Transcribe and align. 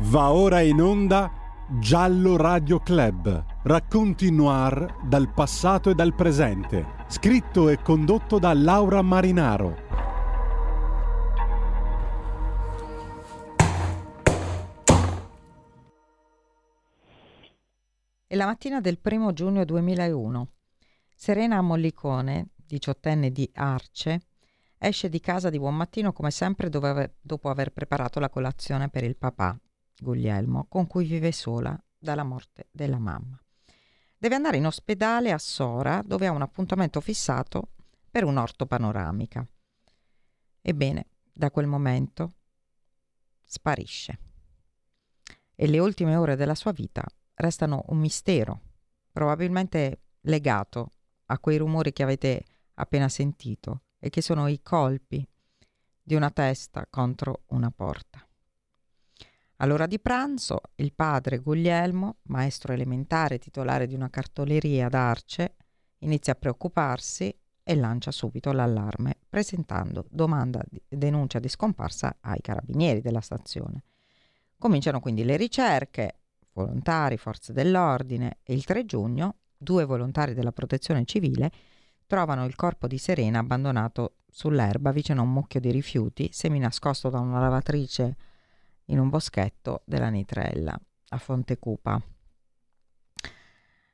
Va 0.00 0.30
ora 0.30 0.60
in 0.60 0.80
onda 0.80 1.28
Giallo 1.80 2.36
Radio 2.36 2.78
Club. 2.78 3.44
Racconti 3.64 4.30
noir 4.30 4.86
dal 5.04 5.32
passato 5.34 5.90
e 5.90 5.94
dal 5.94 6.14
presente. 6.14 6.86
Scritto 7.08 7.68
e 7.68 7.82
condotto 7.82 8.38
da 8.38 8.54
Laura 8.54 9.02
Marinaro. 9.02 9.76
È 18.24 18.36
la 18.36 18.46
mattina 18.46 18.80
del 18.80 19.00
primo 19.00 19.32
giugno 19.32 19.64
2001. 19.64 20.52
Serena 21.12 21.60
Mollicone, 21.60 22.50
diciottenne 22.54 23.32
di 23.32 23.50
Arce, 23.52 24.20
esce 24.78 25.08
di 25.08 25.18
casa 25.18 25.50
di 25.50 25.58
buon 25.58 25.74
mattino 25.74 26.12
come 26.12 26.30
sempre 26.30 26.68
dopo 26.70 27.48
aver 27.50 27.72
preparato 27.72 28.20
la 28.20 28.30
colazione 28.30 28.88
per 28.88 29.02
il 29.02 29.16
papà, 29.16 29.58
Guglielmo, 30.00 30.66
con 30.68 30.86
cui 30.86 31.06
vive 31.06 31.32
sola 31.32 31.80
dalla 31.98 32.24
morte 32.24 32.68
della 32.70 32.98
mamma. 32.98 33.40
Deve 34.16 34.34
andare 34.34 34.56
in 34.56 34.66
ospedale 34.66 35.32
a 35.32 35.38
Sora, 35.38 36.02
dove 36.04 36.26
ha 36.26 36.32
un 36.32 36.42
appuntamento 36.42 37.00
fissato 37.00 37.72
per 38.10 38.24
un'ortopanoramica. 38.24 39.46
Ebbene, 40.60 41.06
da 41.32 41.50
quel 41.50 41.66
momento 41.66 42.34
sparisce. 43.44 44.18
E 45.54 45.66
le 45.66 45.78
ultime 45.78 46.16
ore 46.16 46.36
della 46.36 46.54
sua 46.54 46.72
vita 46.72 47.04
restano 47.34 47.84
un 47.88 47.98
mistero, 47.98 48.60
probabilmente 49.12 50.00
legato 50.22 50.92
a 51.26 51.38
quei 51.38 51.58
rumori 51.58 51.92
che 51.92 52.02
avete 52.02 52.44
appena 52.74 53.08
sentito 53.08 53.82
e 53.98 54.10
che 54.10 54.20
sono 54.20 54.48
i 54.48 54.60
colpi 54.62 55.26
di 56.02 56.14
una 56.14 56.30
testa 56.30 56.86
contro 56.88 57.42
una 57.48 57.70
porta. 57.70 58.27
All'ora 59.60 59.86
di 59.86 59.98
pranzo 59.98 60.60
il 60.76 60.92
padre 60.92 61.38
Guglielmo, 61.38 62.18
maestro 62.24 62.72
elementare 62.72 63.38
titolare 63.38 63.88
di 63.88 63.94
una 63.94 64.08
cartoleria 64.08 64.86
ad 64.86 64.94
Arce, 64.94 65.56
inizia 65.98 66.34
a 66.34 66.36
preoccuparsi 66.36 67.36
e 67.64 67.74
lancia 67.74 68.12
subito 68.12 68.52
l'allarme, 68.52 69.16
presentando 69.28 70.06
domanda 70.10 70.62
di 70.68 70.80
denuncia 70.88 71.40
di 71.40 71.48
scomparsa 71.48 72.18
ai 72.20 72.40
carabinieri 72.40 73.00
della 73.00 73.20
stazione. 73.20 73.82
Cominciano 74.56 75.00
quindi 75.00 75.24
le 75.24 75.36
ricerche, 75.36 76.20
volontari, 76.52 77.16
forze 77.16 77.52
dell'ordine 77.52 78.38
e 78.44 78.54
il 78.54 78.64
3 78.64 78.84
giugno 78.84 79.38
due 79.56 79.84
volontari 79.84 80.34
della 80.34 80.52
protezione 80.52 81.04
civile 81.04 81.50
trovano 82.06 82.44
il 82.44 82.54
corpo 82.54 82.86
di 82.86 82.96
Serena 82.96 83.40
abbandonato 83.40 84.18
sull'erba 84.30 84.92
vicino 84.92 85.20
a 85.20 85.24
un 85.24 85.32
mucchio 85.32 85.58
di 85.58 85.72
rifiuti, 85.72 86.30
seminascosto 86.32 87.10
da 87.10 87.18
una 87.18 87.40
lavatrice 87.40 88.16
in 88.90 88.98
un 88.98 89.08
boschetto 89.08 89.82
della 89.84 90.08
Nitrella 90.08 90.78
a 91.10 91.18
Fontecupa. 91.18 92.00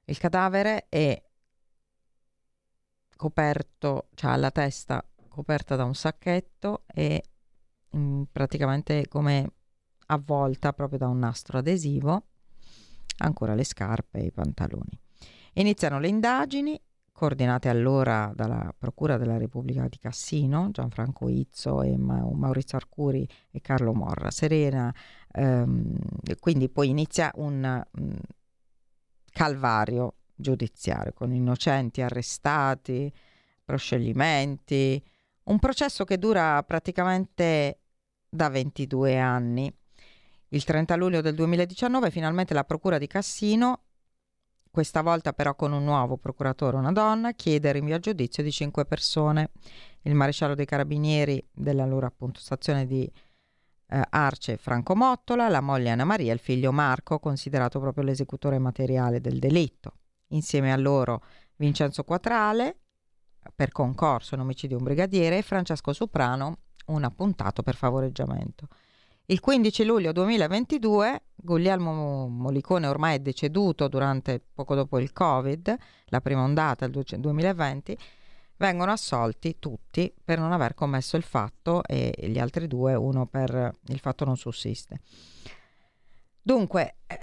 Il 0.07 0.19
cadavere 0.19 0.87
è 0.89 1.23
coperto, 3.17 4.09
cioè 4.15 4.33
ha 4.33 4.37
la 4.37 4.51
testa 4.51 5.05
coperta 5.29 5.77
da 5.77 5.85
un 5.85 5.95
sacchetto 5.95 6.85
e 6.87 7.25
mh, 7.91 7.99
mm, 7.99 8.23
praticamente 8.31 9.09
come 9.09 9.51
avvolta 10.07 10.73
proprio 10.73 10.99
da 10.99 11.09
un 11.09 11.19
nastro 11.19 11.59
adesivo, 11.59 12.27
ancora 13.19 13.55
le 13.55 13.65
scarpe 13.65 14.19
e 14.19 14.27
i 14.27 14.33
pantaloni. 14.33 14.99
Iniziano 15.55 15.99
le 15.99 16.09
indagini 16.09 16.81
coordinate 17.15 17.69
allora 17.69 18.33
dalla 18.35 18.75
Procura 18.77 19.17
della 19.17 19.39
Repubblica 19.39 19.87
di 19.87 19.99
Cassino, 19.99 20.71
Gianfranco 20.73 21.29
Izzo 21.29 21.83
e 21.83 21.97
Ma- 21.97 22.29
Maurizio 22.33 22.77
Arcuri 22.77 23.27
e 23.53 23.61
Carlo 23.61 23.95
Morra. 23.95 24.33
Serena, 24.33 24.93
ehm, 25.31 25.97
quindi 26.41 26.69
poi 26.69 26.89
inizia 26.89 27.31
un 27.37 27.85
mh, 27.89 28.03
mm, 28.03 28.13
calvario 29.31 30.15
giudiziario 30.35 31.13
con 31.13 31.33
innocenti 31.33 32.03
arrestati, 32.03 33.13
proscioglimenti, 33.65 35.01
un 35.45 35.59
processo 35.61 36.05
che 36.05 36.19
dura 36.19 36.61
praticamente 36.65 37.79
da 38.29 38.49
22 38.49 39.21
anni. 39.21 39.73
Il 40.49 40.65
30 40.65 40.97
luglio 40.97 41.21
del 41.21 41.37
2019 41.37 42.11
finalmente 42.11 42.55
la 42.55 42.65
Procura 42.65 42.99
di 42.99 43.07
Cassino 43.07 43.83
questa 44.75 45.03
volta 45.03 45.33
però 45.33 45.55
con 45.55 45.71
un 45.71 45.85
nuovo 45.85 46.17
procuratore, 46.17 46.77
una 46.77 46.91
donna, 46.91 47.31
chiede 47.31 47.69
il 47.69 47.75
rinvio 47.75 47.95
a 47.95 48.01
giudizio 48.01 48.43
di 48.43 48.51
cinque 48.51 48.85
persone. 48.85 49.53
Il 50.03 50.17
maresciallo 50.17 50.57
dei 50.57 50.67
carabinieri 50.67 51.49
della 51.53 51.87
loro 51.87 52.07
appunto 52.07 52.41
stazione 52.41 52.85
di 52.85 53.09
eh, 53.87 54.03
Arce 54.11 54.57
Franco 54.57 54.97
Mottola, 54.97 55.49
la 55.49 55.61
moglie 55.61 55.91
Anna 55.91 56.03
Maria 56.03 56.33
e 56.33 56.35
il 56.35 56.41
figlio 56.41 56.73
Marco, 56.73 57.21
considerato 57.21 57.79
proprio 57.79 58.03
l'esecutore 58.03 58.59
materiale 58.59 59.21
del 59.21 59.39
delitto. 59.39 59.93
Insieme 60.31 60.73
a 60.73 60.77
loro 60.77 61.23
Vincenzo 61.55 62.03
Quatrale 62.03 62.79
per 63.55 63.71
concorso 63.71 64.35
in 64.35 64.41
omicidio 64.41 64.79
un 64.79 64.83
brigadiere 64.83 65.39
e 65.39 65.43
Francesco 65.43 65.93
Soprano 65.93 66.57
un 66.87 67.05
appuntato 67.05 67.63
per 67.63 67.77
favoreggiamento. 67.77 68.67
Il 69.27 69.41
15 69.41 69.85
luglio 69.85 70.13
2022 70.13 71.23
Guglielmo 71.35 72.29
Molicone 72.29 72.87
ormai 72.87 73.17
è 73.17 73.21
deceduto 73.21 73.89
durante 73.89 74.39
poco 74.53 74.75
dopo 74.75 74.99
il 74.99 75.15
Covid, 75.15 75.75
la 76.07 76.21
prima 76.21 76.43
ondata 76.43 76.87
del 76.87 77.03
2020, 77.17 77.97
vengono 78.59 78.93
assolti 78.93 79.57
tutti 79.59 80.13
per 80.23 80.39
non 80.39 80.53
aver 80.53 80.75
commesso 80.75 81.17
il 81.17 81.23
fatto 81.23 81.83
e 81.85 82.13
gli 82.29 82.39
altri 82.39 82.67
due 82.67 82.95
uno 82.95 83.25
per 83.25 83.75
il 83.87 83.99
fatto 83.99 84.27
non 84.27 84.37
sussiste. 84.37 85.01
Dunque, 86.43 86.97
eh, 87.07 87.19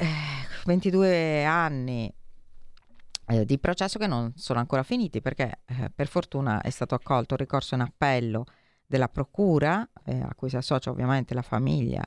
22 0.65 1.45
anni 1.45 2.11
eh, 3.27 3.45
di 3.45 3.59
processo 3.59 3.99
che 3.99 4.07
non 4.07 4.33
sono 4.35 4.57
ancora 4.57 4.81
finiti 4.81 5.21
perché 5.21 5.59
eh, 5.67 5.91
per 5.93 6.07
fortuna 6.07 6.61
è 6.61 6.69
stato 6.71 6.95
accolto 6.95 7.35
il 7.35 7.41
ricorso 7.41 7.75
in 7.75 7.81
appello 7.81 8.45
della 8.91 9.07
Procura, 9.07 9.89
eh, 10.03 10.19
a 10.19 10.33
cui 10.35 10.49
si 10.49 10.57
associa 10.57 10.89
ovviamente 10.89 11.33
la 11.33 11.41
famiglia 11.41 12.03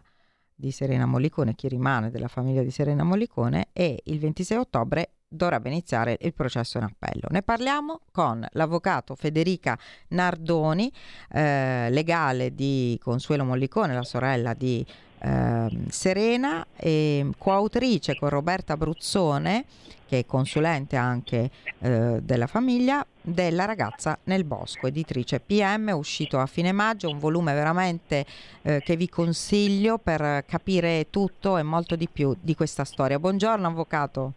di 0.54 0.70
Serena 0.70 1.06
Mollicone, 1.06 1.54
chi 1.54 1.66
rimane 1.66 2.10
della 2.10 2.28
famiglia 2.28 2.62
di 2.62 2.70
Serena 2.70 3.02
Mollicone, 3.02 3.70
e 3.72 4.02
il 4.04 4.18
26 4.20 4.58
ottobre 4.58 5.14
dovrebbe 5.26 5.70
iniziare 5.70 6.18
il 6.20 6.34
processo 6.34 6.76
in 6.76 6.84
appello. 6.84 7.26
Ne 7.30 7.42
parliamo 7.42 8.00
con 8.12 8.46
l'avvocato 8.52 9.16
Federica 9.16 9.76
Nardoni, 10.08 10.92
eh, 11.30 11.88
legale 11.90 12.54
di 12.54 12.98
Consuelo 13.02 13.44
Mollicone, 13.44 13.94
la 13.94 14.04
sorella 14.04 14.52
di 14.52 14.86
eh, 15.18 15.68
Serena, 15.88 16.66
e 16.76 17.30
coautrice 17.38 18.16
con 18.16 18.28
Roberta 18.28 18.76
Bruzzone, 18.76 19.64
che 20.06 20.20
è 20.20 20.26
consulente 20.26 20.96
anche 20.96 21.50
eh, 21.78 22.20
della 22.22 22.46
famiglia, 22.46 23.04
della 23.20 23.64
ragazza 23.64 24.18
nel 24.24 24.44
bosco, 24.44 24.86
editrice 24.86 25.40
PM, 25.40 25.92
uscito 25.94 26.38
a 26.38 26.46
fine 26.46 26.72
maggio, 26.72 27.08
un 27.08 27.18
volume 27.18 27.54
veramente 27.54 28.26
eh, 28.62 28.80
che 28.84 28.96
vi 28.96 29.08
consiglio 29.08 29.98
per 29.98 30.44
capire 30.46 31.08
tutto 31.10 31.56
e 31.56 31.62
molto 31.62 31.96
di 31.96 32.08
più 32.08 32.36
di 32.40 32.54
questa 32.54 32.84
storia. 32.84 33.18
Buongiorno 33.18 33.66
avvocato. 33.66 34.32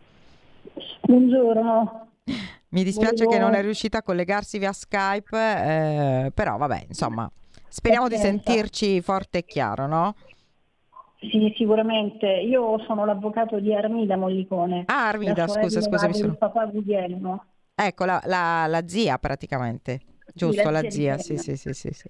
Buongiorno. 1.01 2.07
Mi 2.69 2.83
dispiace 2.83 3.23
Buongiorno. 3.23 3.31
che 3.31 3.39
non 3.39 3.53
è 3.53 3.61
riuscita 3.61 3.99
a 3.99 4.03
collegarsi 4.03 4.57
via 4.57 4.73
Skype, 4.73 5.37
eh, 5.37 6.31
però 6.33 6.57
vabbè, 6.57 6.85
insomma, 6.87 7.29
speriamo 7.67 8.07
di 8.09 8.17
sentirci 8.17 9.01
forte 9.01 9.39
e 9.39 9.45
chiaro, 9.45 9.87
no? 9.87 10.15
Sì, 11.19 11.53
sicuramente. 11.55 12.27
Io 12.27 12.79
sono 12.85 13.05
l'avvocato 13.05 13.59
di 13.59 13.73
Armida 13.73 14.15
Mollicone. 14.15 14.83
Ah, 14.85 15.07
Armida, 15.07 15.47
scusa, 15.47 15.81
scusa, 15.81 16.07
mi 16.07 16.13
sono... 16.13 16.35
papà 16.35 16.65
Guglielmo. 16.65 17.43
Ecco, 17.73 18.05
la, 18.05 18.21
la, 18.25 18.65
la 18.67 18.87
zia 18.87 19.17
praticamente. 19.17 20.01
Giusto, 20.33 20.69
la, 20.69 20.87
zia, 20.89 21.17
sì, 21.17 21.37
sì, 21.37 21.55
sì, 21.55 21.73
sì, 21.73 21.89
sì. 21.91 22.09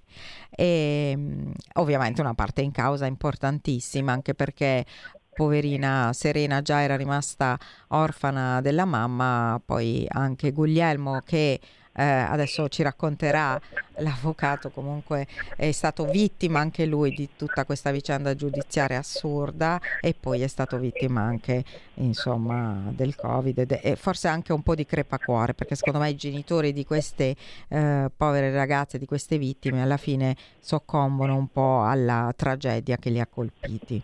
E, 0.50 1.12
ehm, 1.12 1.54
ovviamente 1.76 2.20
una 2.20 2.34
parte 2.34 2.62
in 2.62 2.72
causa 2.72 3.06
importantissima, 3.06 4.12
anche 4.12 4.34
perché 4.34 4.86
poverina 5.34 6.12
Serena 6.14 6.62
già 6.62 6.82
era 6.82 6.96
rimasta 6.96 7.58
orfana 7.90 8.60
della 8.60 8.86
mamma, 8.86 9.62
poi 9.64 10.06
anche 10.10 10.52
Guglielmo 10.52 11.22
che 11.24 11.60
eh, 11.98 12.04
adesso 12.04 12.68
ci 12.70 12.84
racconterà 12.84 13.60
l'avvocato 13.98 14.70
comunque 14.70 15.28
è 15.56 15.72
stato 15.72 16.06
vittima 16.06 16.60
anche 16.60 16.86
lui 16.86 17.12
di 17.12 17.30
tutta 17.36 17.66
questa 17.66 17.90
vicenda 17.90 18.36
giudiziaria 18.36 19.00
assurda 19.00 19.82
e 20.00 20.14
poi 20.18 20.42
è 20.42 20.48
stato 20.48 20.78
vittima 20.78 21.22
anche 21.22 21.64
insomma 21.96 22.92
del 22.92 23.16
covid 23.16 23.80
e 23.82 23.96
forse 23.96 24.28
anche 24.28 24.54
un 24.54 24.62
po' 24.62 24.76
di 24.76 24.86
crepacuore 24.86 25.56
perché 25.56 25.74
secondo 25.74 26.00
me 26.00 26.12
i 26.12 26.16
genitori 26.16 26.72
di 26.72 26.86
queste 26.86 27.36
eh, 27.70 28.12
povere 28.16 28.52
ragazze 28.52 29.00
di 29.00 29.08
queste 29.08 29.40
vittime 29.40 29.82
alla 29.82 29.98
fine 29.98 30.36
soccombono 30.60 31.36
un 31.36 31.48
po' 31.48 31.84
alla 31.84 32.32
tragedia 32.36 32.98
che 32.98 33.10
li 33.10 33.20
ha 33.20 33.26
colpiti 33.26 34.02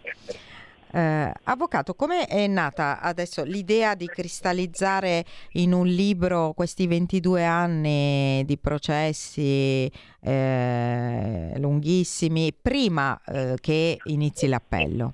eh, 0.94 1.34
avvocato, 1.45 1.95
come 1.95 2.28
è 2.28 2.45
nata 2.45 3.00
adesso 3.01 3.44
l'idea 3.44 3.95
di 3.95 4.06
cristallizzare 4.06 5.25
in 5.54 5.74
un 5.74 5.88
libro 5.88 6.54
questi 6.54 6.86
22 6.86 7.44
anni 7.44 8.44
di 8.45 8.57
processi 8.60 9.92
eh, 10.22 11.54
lunghissimi 11.57 12.54
prima 12.54 13.19
eh, 13.25 13.56
che 13.60 13.98
inizi 14.04 14.48
l'appello? 14.48 15.13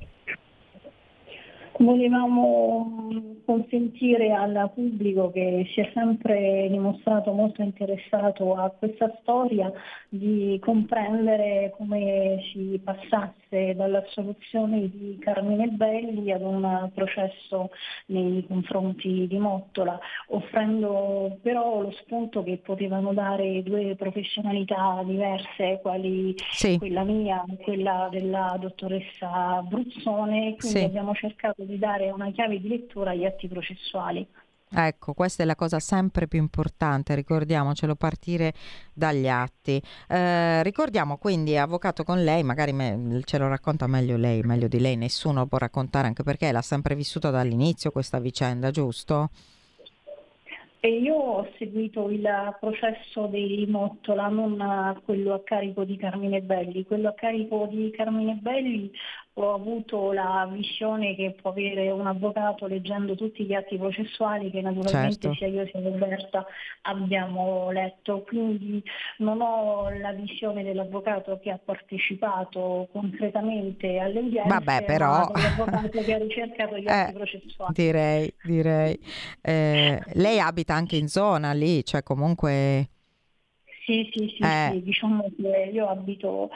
Volevamo 1.79 2.99
consentire 3.45 4.33
al 4.33 4.69
pubblico 4.75 5.31
che 5.31 5.65
si 5.73 5.79
è 5.79 5.89
sempre 5.93 6.67
dimostrato 6.69 7.31
molto 7.31 7.61
interessato 7.61 8.53
a 8.53 8.69
questa 8.69 9.11
storia 9.21 9.71
di 10.09 10.59
comprendere 10.61 11.73
come 11.77 12.41
si 12.51 12.79
passasse 12.83 13.75
dall'assoluzione 13.75 14.89
di 14.89 15.17
Carmine 15.19 15.69
Belli 15.69 16.31
ad 16.31 16.41
un 16.41 16.91
processo 16.93 17.69
nei 18.07 18.45
confronti 18.45 19.25
di 19.27 19.37
Mottola, 19.37 19.97
offrendo 20.27 21.37
però 21.41 21.81
lo 21.81 21.91
spunto 21.91 22.43
che 22.43 22.57
potevano 22.57 23.13
dare 23.13 23.63
due 23.63 23.95
professionalità 23.95 25.01
diverse, 25.05 25.79
quali 25.81 26.35
sì. 26.51 26.77
quella 26.77 27.03
mia 27.03 27.43
e 27.49 27.63
quella 27.63 28.09
della 28.11 28.57
dottoressa 28.59 29.63
Bruzzone, 29.63 30.55
quindi 30.57 30.77
sì. 30.77 30.83
abbiamo 30.83 31.13
cercato 31.13 31.63
di 31.69 31.79
dare 31.79 32.11
una 32.11 32.31
chiave 32.31 32.59
di 32.59 32.67
lettura 32.67 33.11
agli 33.11 33.25
atti 33.25 33.47
processuali. 33.47 34.27
Ecco, 34.71 35.13
questa 35.13 35.41
è 35.41 35.45
la 35.47 35.55
cosa 35.55 35.79
sempre 35.79 36.27
più 36.27 36.37
importante, 36.37 37.15
ricordiamocelo, 37.15 37.95
partire 37.95 38.53
dagli 38.93 39.27
atti. 39.27 39.81
Eh, 40.07 40.61
ricordiamo 40.61 41.17
quindi, 41.17 41.57
avvocato 41.57 42.03
con 42.03 42.23
lei, 42.23 42.43
magari 42.43 42.71
me, 42.71 43.21
ce 43.23 43.39
lo 43.39 43.47
racconta 43.47 43.87
meglio 43.87 44.15
lei, 44.15 44.41
meglio 44.41 44.67
di 44.67 44.79
lei, 44.79 44.95
nessuno 44.95 45.47
può 45.47 45.57
raccontare, 45.57 46.05
anche 46.05 46.21
perché 46.21 46.51
l'ha 46.51 46.61
sempre 46.61 46.93
vissuta 46.93 47.31
dall'inizio 47.31 47.89
questa 47.89 48.19
vicenda, 48.19 48.69
giusto? 48.69 49.29
E 50.81 50.87
io 50.87 51.13
ho 51.13 51.47
seguito 51.57 52.09
il 52.09 52.25
processo 52.57 53.25
di 53.25 53.65
Mottola, 53.67 54.29
non 54.29 55.01
quello 55.03 55.33
a 55.33 55.41
carico 55.43 55.83
di 55.83 55.97
Carmine 55.97 56.39
Belli. 56.41 56.85
Quello 56.85 57.09
a 57.09 57.13
carico 57.13 57.67
di 57.69 57.91
Carmine 57.91 58.35
Belli 58.41 58.89
ho 59.45 59.53
avuto 59.53 60.11
la 60.11 60.47
visione 60.51 61.15
che 61.15 61.35
può 61.39 61.51
avere 61.51 61.91
un 61.91 62.07
avvocato 62.07 62.67
leggendo 62.67 63.15
tutti 63.15 63.45
gli 63.45 63.53
atti 63.53 63.77
processuali 63.77 64.51
che 64.51 64.61
naturalmente 64.61 65.19
certo. 65.19 65.33
sia 65.35 65.47
io 65.47 65.65
sia 65.67 65.81
Roberta 65.81 66.45
abbiamo 66.83 67.71
letto, 67.71 68.23
quindi 68.27 68.83
non 69.17 69.41
ho 69.41 69.89
la 69.89 70.11
visione 70.11 70.63
dell'avvocato 70.63 71.39
che 71.39 71.51
ha 71.51 71.59
partecipato 71.63 72.89
concretamente 72.91 73.97
alle 73.99 74.19
udienze, 74.19 74.49
Vabbè, 74.49 74.85
però... 74.85 75.31
dell'avvocato 75.33 76.01
che 76.01 76.13
ha 76.13 76.17
ricercato 76.17 76.77
gli 76.77 76.87
atti 76.89 77.11
eh, 77.11 77.13
processuali. 77.13 77.73
Direi, 77.73 78.33
direi. 78.43 78.99
Eh, 79.41 80.01
lei 80.13 80.39
abita 80.39 80.73
anche 80.73 80.97
in 80.97 81.07
zona 81.07 81.53
lì, 81.53 81.83
cioè 81.85 82.03
comunque... 82.03 82.89
Sì, 83.85 84.07
sì, 84.13 84.35
sì, 84.37 84.43
eh. 84.43 84.69
sì, 84.71 84.83
diciamo 84.83 85.31
che 85.35 85.71
io 85.73 85.87
abito 85.87 86.51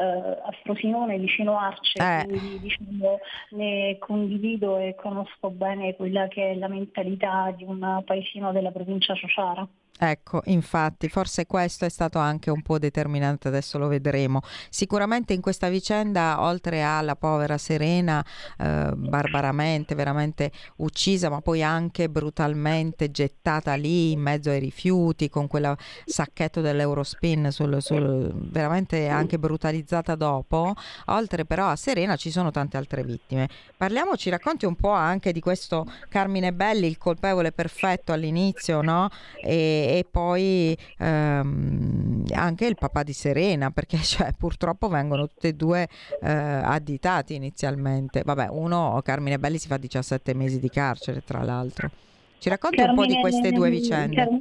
eh, 0.00 0.04
a 0.04 0.50
Frosinone 0.62 1.18
vicino 1.18 1.58
Arce, 1.58 1.98
eh. 1.98 2.24
quindi 2.24 2.60
diciamo, 2.60 3.18
ne 3.50 3.96
condivido 3.98 4.78
e 4.78 4.94
conosco 4.94 5.50
bene 5.50 5.96
quella 5.96 6.28
che 6.28 6.52
è 6.52 6.54
la 6.54 6.68
mentalità 6.68 7.52
di 7.56 7.64
un 7.64 8.02
paesino 8.04 8.52
della 8.52 8.70
provincia 8.70 9.14
Ciociara. 9.14 9.66
Ecco, 10.00 10.42
infatti, 10.44 11.08
forse 11.08 11.46
questo 11.46 11.84
è 11.84 11.88
stato 11.88 12.20
anche 12.20 12.50
un 12.50 12.62
po' 12.62 12.78
determinante, 12.78 13.48
adesso 13.48 13.78
lo 13.78 13.88
vedremo. 13.88 14.42
Sicuramente 14.70 15.32
in 15.32 15.40
questa 15.40 15.68
vicenda, 15.68 16.40
oltre 16.40 16.82
alla 16.82 17.16
povera 17.16 17.58
Serena, 17.58 18.24
eh, 18.58 18.92
barbaramente, 18.94 19.96
veramente 19.96 20.52
uccisa, 20.76 21.28
ma 21.30 21.40
poi 21.40 21.64
anche 21.64 22.08
brutalmente 22.08 23.10
gettata 23.10 23.74
lì 23.74 24.12
in 24.12 24.20
mezzo 24.20 24.50
ai 24.50 24.60
rifiuti, 24.60 25.28
con 25.28 25.48
quel 25.48 25.76
sacchetto 26.04 26.60
dell'Eurospin, 26.60 27.50
sul, 27.50 27.82
sul, 27.82 28.32
veramente 28.34 29.08
anche 29.08 29.38
brutalizzata 29.38 30.14
dopo, 30.14 30.74
oltre 31.06 31.44
però 31.44 31.70
a 31.70 31.76
Serena 31.76 32.14
ci 32.14 32.30
sono 32.30 32.52
tante 32.52 32.76
altre 32.76 33.02
vittime. 33.02 33.48
Parliamo, 33.76 34.16
ci 34.16 34.30
racconti 34.30 34.64
un 34.64 34.76
po' 34.76 34.90
anche 34.90 35.32
di 35.32 35.40
questo 35.40 35.90
Carmine 36.08 36.52
Belli, 36.52 36.86
il 36.86 36.98
colpevole 36.98 37.50
perfetto 37.50 38.12
all'inizio, 38.12 38.80
no? 38.80 39.08
E, 39.42 39.86
e 39.96 40.06
poi 40.10 40.76
ehm, 40.98 42.24
anche 42.34 42.66
il 42.66 42.76
papà 42.76 43.02
di 43.02 43.12
Serena, 43.12 43.70
perché 43.70 43.98
cioè, 44.02 44.32
purtroppo 44.36 44.88
vengono 44.88 45.26
tutti 45.26 45.48
e 45.48 45.54
due 45.54 45.88
eh, 46.20 46.30
additati 46.30 47.34
inizialmente. 47.34 48.22
Vabbè, 48.24 48.48
uno, 48.50 49.00
Carmine 49.02 49.38
Belli, 49.38 49.58
si 49.58 49.68
fa 49.68 49.76
17 49.76 50.34
mesi 50.34 50.58
di 50.58 50.68
carcere, 50.68 51.22
tra 51.24 51.42
l'altro. 51.42 51.90
Ci 52.38 52.48
racconti 52.48 52.76
Carmine, 52.76 53.00
un 53.00 53.06
po' 53.06 53.14
di 53.14 53.20
queste 53.20 53.52
due 53.52 53.70
vicende? 53.70 54.14
Car- 54.14 54.38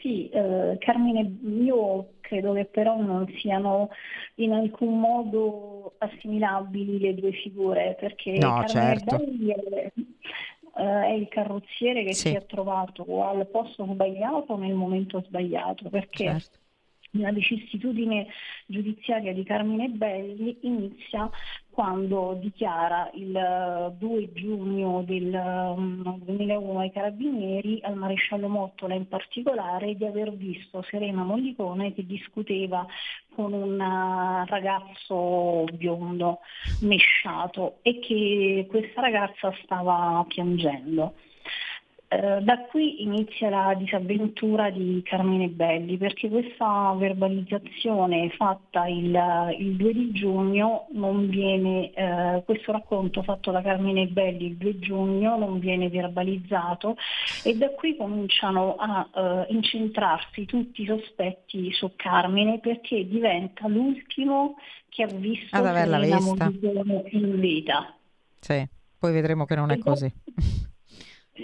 sì, 0.00 0.28
eh, 0.28 0.76
Carmine, 0.80 1.38
io 1.62 2.08
credo 2.20 2.52
che 2.52 2.64
però 2.66 3.00
non 3.00 3.26
siano 3.38 3.88
in 4.36 4.52
alcun 4.52 4.98
modo 4.98 5.94
assimilabili 5.98 6.98
le 6.98 7.14
due 7.14 7.32
figure, 7.32 7.96
perché 7.98 8.32
no, 8.32 8.62
Carmine 8.66 8.68
certo. 8.68 9.16
Belli 9.16 9.50
è, 9.50 9.92
eh, 10.76 10.82
è 10.82 11.12
il 11.12 11.28
carrozziere 11.28 12.04
che 12.04 12.14
sì. 12.14 12.28
si 12.28 12.34
è 12.34 12.46
trovato 12.46 13.24
al 13.24 13.46
posto 13.46 13.86
sbagliato 13.86 14.56
nel 14.56 14.74
momento 14.74 15.22
sbagliato, 15.22 15.88
perché 15.88 16.24
certo. 16.24 16.58
La 17.14 17.32
vicissitudine 17.32 18.26
giudiziaria 18.66 19.32
di 19.32 19.44
Carmine 19.44 19.88
Belli 19.88 20.58
inizia 20.62 21.30
quando 21.70 22.38
dichiara 22.40 23.10
il 23.14 23.94
2 23.98 24.22
eh, 24.22 24.32
giugno 24.32 25.02
del 25.02 25.30
2001 26.24 26.72
mm, 26.72 26.76
ai 26.76 26.92
carabinieri, 26.92 27.80
al 27.82 27.96
maresciallo 27.96 28.48
Mottola 28.48 28.94
in 28.94 29.08
particolare, 29.08 29.94
di 29.94 30.04
aver 30.04 30.32
visto 30.32 30.82
Serena 30.88 31.24
Mollicone 31.24 31.92
che 31.92 32.06
discuteva 32.06 32.86
con 33.34 33.52
un 33.52 33.80
eh, 33.80 34.44
ragazzo 34.46 35.64
biondo, 35.72 36.38
mesciato, 36.82 37.78
e 37.82 37.98
che 37.98 38.66
questa 38.68 39.00
ragazza 39.00 39.52
stava 39.64 40.24
piangendo. 40.28 41.14
Eh, 42.06 42.42
da 42.42 42.58
qui 42.66 43.02
inizia 43.02 43.48
la 43.48 43.74
disavventura 43.74 44.70
di 44.70 45.00
Carmine 45.04 45.48
Belli 45.48 45.96
perché 45.96 46.28
questa 46.28 46.94
verbalizzazione 46.96 48.30
fatta 48.30 48.86
il, 48.86 49.54
il 49.58 49.74
2 49.74 49.92
di 49.92 50.12
giugno 50.12 50.86
non 50.92 51.28
viene, 51.28 51.92
eh, 51.92 52.42
questo 52.44 52.72
racconto 52.72 53.22
fatto 53.22 53.50
da 53.50 53.62
Carmine 53.62 54.06
Belli 54.06 54.46
il 54.46 54.56
2 54.56 54.78
giugno 54.78 55.36
non 55.38 55.58
viene 55.58 55.88
verbalizzato 55.88 56.96
e 57.42 57.56
da 57.56 57.70
qui 57.70 57.96
cominciano 57.96 58.76
a 58.76 59.08
eh, 59.14 59.52
incentrarsi 59.52 60.44
tutti 60.44 60.82
i 60.82 60.86
sospetti 60.86 61.72
su 61.72 61.92
Carmine 61.96 62.60
perché 62.60 63.08
diventa 63.08 63.66
l'ultimo 63.66 64.56
che 64.88 65.02
ha 65.02 65.06
visto 65.06 65.56
Ad 65.56 65.66
averla 65.66 65.98
vista. 65.98 66.52
in 67.10 67.40
vita. 67.40 67.92
Sì, 68.38 68.64
poi 68.98 69.12
vedremo 69.12 69.46
che 69.46 69.56
non 69.56 69.70
è 69.70 69.78
così. 69.78 70.12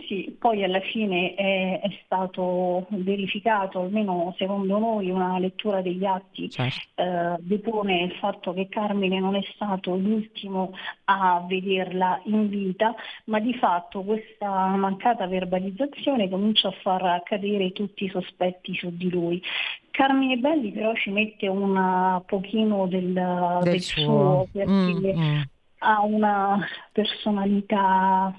Sì, 0.07 0.37
poi 0.39 0.63
alla 0.63 0.79
fine 0.79 1.35
è, 1.35 1.81
è, 1.81 1.89
stato 2.05 2.87
verificato, 2.91 3.81
almeno 3.81 4.33
secondo 4.39 4.79
noi 4.79 5.11
una 5.11 5.37
lettura 5.41 5.83
degli 5.83 6.05
atti 6.05 6.49
certo. 6.49 7.03
eh, 7.03 7.35
depone 7.41 8.05
il 8.05 8.13
fatto 8.21 8.53
che 8.53 8.69
Carmine 8.69 9.19
non 9.19 9.35
è 9.35 9.43
stato 9.53 9.97
l'ultimo 9.97 10.73
a 11.07 11.45
vederla 11.45 12.21
in 12.27 12.49
vita, 12.49 12.95
ma 13.25 13.41
di 13.41 13.53
fatto 13.55 14.03
questa 14.03 14.49
mancata 14.49 15.27
verbalizzazione 15.27 16.29
comincia 16.29 16.69
a 16.69 16.77
far 16.83 17.23
cadere 17.25 17.73
tutti 17.73 18.05
i 18.05 18.11
sospetti 18.11 18.73
su 18.77 18.97
di 18.97 19.11
lui. 19.11 19.43
Carmine 19.91 20.37
Belli 20.37 20.71
però 20.71 20.95
ci 20.95 21.11
mette 21.11 21.49
un 21.49 22.23
pochino 22.27 22.87
del, 22.87 23.13
del, 23.13 23.59
del 23.63 23.81
suo, 23.81 24.03
suo 24.05 24.49
perché 24.53 24.71
mm, 24.71 25.21
mm. 25.21 25.41
ha 25.79 26.01
una 26.03 26.65
personalità... 26.93 28.33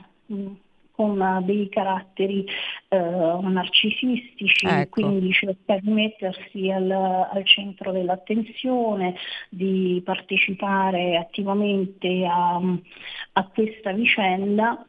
Con 1.01 1.41
dei 1.45 1.67
caratteri 1.67 2.45
eh, 2.89 2.97
narcisistici, 3.41 4.67
ecco. 4.67 5.01
quindi 5.01 5.33
cerca 5.33 5.79
di 5.79 5.89
mettersi 5.89 6.69
al, 6.69 6.91
al, 6.91 7.43
centro 7.43 7.91
dell'attenzione, 7.91 9.15
di 9.49 9.99
partecipare 10.05 11.17
attivamente 11.17 12.23
a, 12.25 12.61
a 13.33 13.47
questa 13.47 13.93
vicenda 13.93 14.85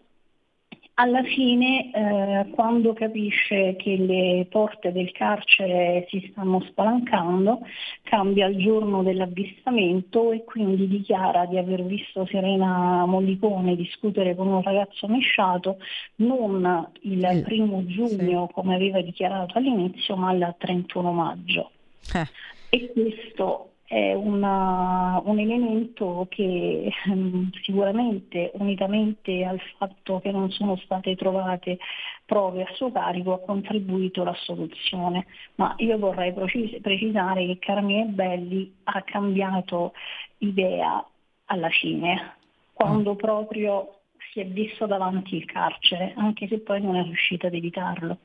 alla 0.95 1.23
fine, 1.23 1.91
eh, 1.93 2.51
quando 2.51 2.93
capisce 2.93 3.77
che 3.77 3.97
le 3.97 4.47
porte 4.51 4.93
del 4.93 5.11
carcere 5.13 6.07
si 6.11 6.29
stanno 6.31 6.61
spalancando, 6.69 7.61
cambia 8.03 8.47
il 8.47 8.59
giorno 8.59 9.03
dell'avvistamento 9.03 10.33
e 10.33 10.45
quindi 10.45 10.87
dichiara 10.87 11.47
di 11.47 11.57
aver 11.57 11.83
visto 11.85 12.27
Serena 12.27 13.07
Mollicone 13.07 13.75
discutere 13.75 14.35
con 14.35 14.49
un 14.49 14.63
ragazzo 14.63 15.09
mesciato 15.09 15.79
non 16.17 16.91
il 17.01 17.43
primo 17.45 17.87
giugno 17.87 18.47
sì. 18.47 18.53
come 18.53 18.75
aveva 18.75 19.01
dichiarato 19.01 19.57
all'inizio, 19.57 20.15
ma 20.17 20.33
il 20.33 20.55
31 20.59 21.13
maggio. 21.13 21.71
Eh. 22.15 22.27
E 22.69 22.93
questo 22.93 23.72
è 23.93 24.15
una, 24.15 25.21
un 25.23 25.39
elemento 25.39 26.27
che 26.31 26.91
um, 27.09 27.51
sicuramente 27.61 28.51
unitamente 28.55 29.45
al 29.45 29.61
fatto 29.77 30.19
che 30.21 30.31
non 30.31 30.51
sono 30.51 30.77
state 30.77 31.15
trovate 31.15 31.77
prove 32.25 32.63
a 32.63 32.73
suo 32.73 32.91
carico 32.91 33.35
ha 33.35 33.41
contribuito 33.41 34.23
alla 34.23 34.35
soluzione. 34.35 35.27
Ma 35.57 35.75
io 35.77 35.99
vorrei 35.99 36.33
precis- 36.33 36.81
precisare 36.81 37.45
che 37.45 37.59
Carmine 37.59 38.07
Belli 38.07 38.75
ha 38.85 39.03
cambiato 39.03 39.93
idea 40.39 41.07
alla 41.47 41.69
fine, 41.69 42.37
quando 42.73 43.13
mm. 43.13 43.17
proprio 43.17 43.99
si 44.33 44.41
è 44.41 44.47
visto 44.47 44.87
davanti 44.87 45.37
il 45.37 45.45
carcere, 45.45 46.15
anche 46.17 46.49
se 46.49 46.61
poi 46.61 46.81
non 46.81 46.97
è 46.97 47.03
riuscita 47.03 47.49
ad 47.49 47.55
evitarlo. 47.55 48.17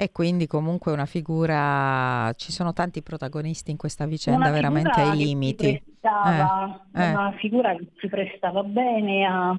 E 0.00 0.12
quindi 0.12 0.46
comunque 0.46 0.92
una 0.92 1.04
figura, 1.04 2.32
ci 2.34 2.52
sono 2.52 2.72
tanti 2.72 3.02
protagonisti 3.02 3.70
in 3.70 3.76
questa 3.76 4.06
vicenda 4.06 4.50
veramente 4.50 4.98
ai 4.98 5.14
limiti. 5.14 5.82
Prestava, 6.00 6.80
eh, 6.94 7.02
eh. 7.02 7.10
Una 7.10 7.32
figura 7.36 7.74
che 7.74 7.88
si 7.98 8.08
prestava 8.08 8.62
bene 8.62 9.26
a, 9.26 9.50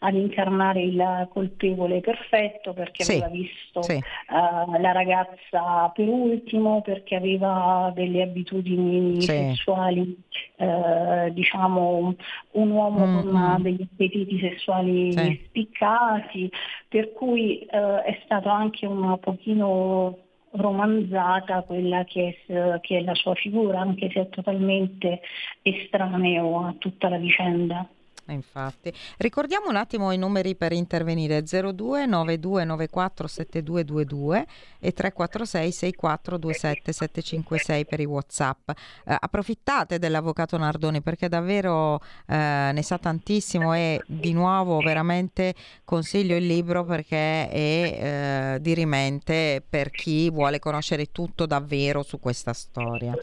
ad 0.00 0.14
incarnare 0.14 0.82
il 0.82 1.28
colpevole 1.32 2.00
perfetto 2.00 2.72
perché 2.72 3.04
sì, 3.04 3.12
aveva 3.12 3.28
visto 3.28 3.82
sì. 3.82 3.94
uh, 3.94 4.80
la 4.80 4.90
ragazza 4.90 5.92
per 5.94 6.08
ultimo, 6.08 6.82
perché 6.82 7.14
aveva 7.14 7.92
delle 7.94 8.22
abitudini 8.22 9.20
sì. 9.20 9.28
sessuali, 9.28 10.20
uh, 10.56 11.32
diciamo 11.32 12.14
un 12.50 12.70
uomo 12.70 13.06
mm, 13.06 13.20
con 13.20 13.56
mm. 13.58 13.62
degli 13.62 13.82
appetiti 13.82 14.40
sessuali 14.40 15.12
spiccati, 15.46 16.50
per 16.88 17.12
cui 17.12 17.64
uh, 17.70 18.02
è 18.02 18.20
stato 18.24 18.48
anche 18.48 18.84
un 18.84 19.16
pochino 19.20 20.18
romanzata 20.56 21.62
quella 21.62 22.04
che 22.04 22.40
è, 22.46 22.80
che 22.80 22.98
è 22.98 23.02
la 23.02 23.14
sua 23.14 23.34
figura, 23.34 23.80
anche 23.80 24.10
se 24.10 24.22
è 24.22 24.28
totalmente 24.28 25.20
estraneo 25.62 26.66
a 26.66 26.74
tutta 26.78 27.08
la 27.08 27.18
vicenda. 27.18 27.88
Infatti, 28.32 28.92
ricordiamo 29.18 29.68
un 29.68 29.76
attimo 29.76 30.10
i 30.10 30.16
numeri 30.16 30.54
per 30.56 30.72
intervenire 30.72 31.42
02 31.42 32.06
9294 32.06 33.26
7222 33.26 34.46
e 34.80 34.92
346 34.92 35.72
6427 35.72 36.92
756 36.92 37.84
per 37.84 38.00
i 38.00 38.04
WhatsApp. 38.04 38.70
Eh, 38.70 39.16
approfittate 39.18 39.98
dell'avvocato 39.98 40.56
Nardoni 40.56 41.02
perché 41.02 41.28
davvero 41.28 42.00
eh, 42.26 42.70
ne 42.72 42.82
sa 42.82 42.98
tantissimo 42.98 43.74
e 43.74 44.00
di 44.06 44.32
nuovo 44.32 44.78
veramente 44.78 45.54
consiglio 45.84 46.36
il 46.36 46.46
libro 46.46 46.84
perché 46.84 47.48
è 47.48 48.54
eh, 48.54 48.60
dirimente 48.60 49.62
per 49.68 49.90
chi 49.90 50.30
vuole 50.30 50.58
conoscere 50.58 51.12
tutto 51.12 51.46
davvero 51.46 52.02
su 52.02 52.18
questa 52.18 52.52
storia. 52.52 53.14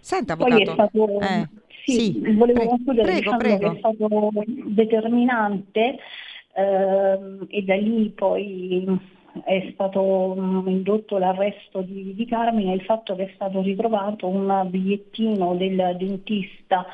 Senta 0.00 0.34
avvocato, 0.34 0.72
stato... 0.72 1.18
sì, 1.92 2.12
sì, 2.12 2.34
volevo 2.34 2.60
pre- 2.60 2.68
concludere 2.68 3.12
prego, 3.12 3.36
prego. 3.36 3.58
che 3.58 3.76
è 3.76 3.78
stato 3.78 4.30
determinante 4.66 5.98
eh, 6.54 7.18
e 7.48 7.62
da 7.62 7.76
lì 7.76 8.10
poi 8.10 8.84
è 9.44 9.70
stato 9.74 10.34
mm, 10.38 10.68
indotto 10.68 11.18
l'arresto 11.18 11.82
di, 11.82 12.14
di 12.14 12.26
Carmine 12.26 12.74
il 12.74 12.82
fatto 12.82 13.14
che 13.14 13.24
è 13.24 13.32
stato 13.34 13.60
ritrovato 13.62 14.26
un 14.26 14.66
bigliettino 14.68 15.54
del 15.54 15.96
dentista 15.98 16.86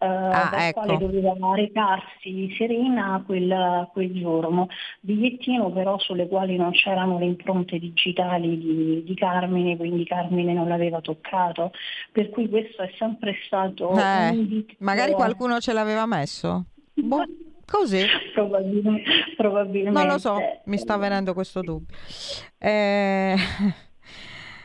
eh, 0.00 0.06
ah, 0.06 0.48
dal 0.50 0.60
ecco. 0.60 0.80
quale 0.80 0.98
doveva 0.98 1.54
recarsi 1.54 2.54
Serena 2.56 3.22
quel, 3.26 3.88
quel, 3.92 4.12
giorno. 4.12 4.68
Bigliettino 5.00 5.72
però 5.72 5.98
sulle 5.98 6.28
quali 6.28 6.56
non 6.56 6.70
c'erano 6.70 7.18
le 7.18 7.24
impronte 7.24 7.78
digitali 7.78 8.58
di, 8.58 9.02
di, 9.04 9.14
Carmine, 9.14 9.76
quindi 9.76 10.04
Carmine 10.04 10.52
non 10.52 10.68
l'aveva 10.68 11.00
toccato. 11.00 11.72
Per 12.12 12.30
cui 12.30 12.48
questo 12.48 12.82
è 12.82 12.90
sempre 12.96 13.34
stato 13.44 13.90
eh, 13.98 14.28
un 14.28 14.34
indizio. 14.34 14.76
Magari 14.78 15.12
qualcuno 15.12 15.58
ce 15.58 15.72
l'aveva 15.72 16.06
messo? 16.06 16.64
Boh. 16.94 17.24
Così? 17.66 18.02
Probabilmente, 18.32 19.10
probabilmente, 19.36 19.98
Non 19.98 20.06
lo 20.06 20.18
so, 20.18 20.38
mi 20.64 20.78
sta 20.78 20.96
venendo 20.96 21.34
questo 21.34 21.60
dubbio. 21.60 21.94
Eh... 22.56 23.36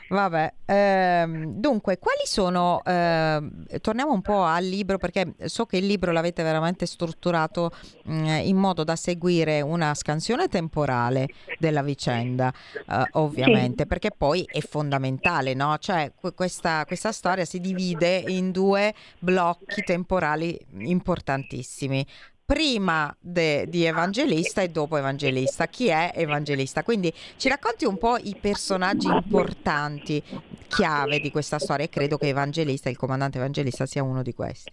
Vabbè, 0.08 0.52
ehm, 0.66 1.54
dunque, 1.58 1.98
quali 1.98 2.22
sono, 2.24 2.82
ehm, 2.84 3.64
torniamo 3.80 4.12
un 4.12 4.20
po' 4.20 4.44
al 4.44 4.64
libro 4.64 4.98
perché 4.98 5.34
so 5.46 5.66
che 5.66 5.78
il 5.78 5.86
libro 5.86 6.12
l'avete 6.12 6.42
veramente 6.42 6.86
strutturato 6.86 7.70
mh, 8.04 8.14
mm, 8.14 8.26
in 8.44 8.56
modo 8.56 8.84
da 8.84 8.96
seguire 8.96 9.60
una 9.62 9.94
scansione 9.94 10.48
temporale 10.48 11.28
della 11.58 11.82
vicenda, 11.82 12.52
eh, 12.88 13.04
ovviamente, 13.12 13.82
sì. 13.82 13.88
perché 13.88 14.10
poi 14.10 14.46
è 14.50 14.60
fondamentale, 14.60 15.54
no? 15.54 15.76
Cioè 15.78 16.12
questa, 16.34 16.84
questa 16.84 17.12
storia 17.12 17.44
si 17.44 17.60
divide 17.60 18.22
in 18.26 18.50
due 18.50 18.94
blocchi 19.18 19.82
temporali 19.82 20.58
importantissimi 20.78 22.06
prima 22.44 23.14
de, 23.20 23.66
di 23.68 23.84
Evangelista 23.84 24.60
e 24.60 24.68
dopo 24.68 24.96
Evangelista. 24.96 25.66
Chi 25.66 25.88
è 25.88 26.12
Evangelista? 26.14 26.82
Quindi 26.82 27.12
ci 27.36 27.48
racconti 27.48 27.84
un 27.84 27.98
po' 27.98 28.16
i 28.16 28.36
personaggi 28.40 29.06
importanti, 29.06 30.22
chiave 30.68 31.20
di 31.20 31.30
questa 31.30 31.58
storia 31.58 31.84
e 31.84 31.88
credo 31.88 32.18
che 32.18 32.28
Evangelista, 32.28 32.88
il 32.88 32.96
comandante 32.96 33.38
Evangelista, 33.38 33.86
sia 33.86 34.02
uno 34.02 34.22
di 34.22 34.34
questi. 34.34 34.72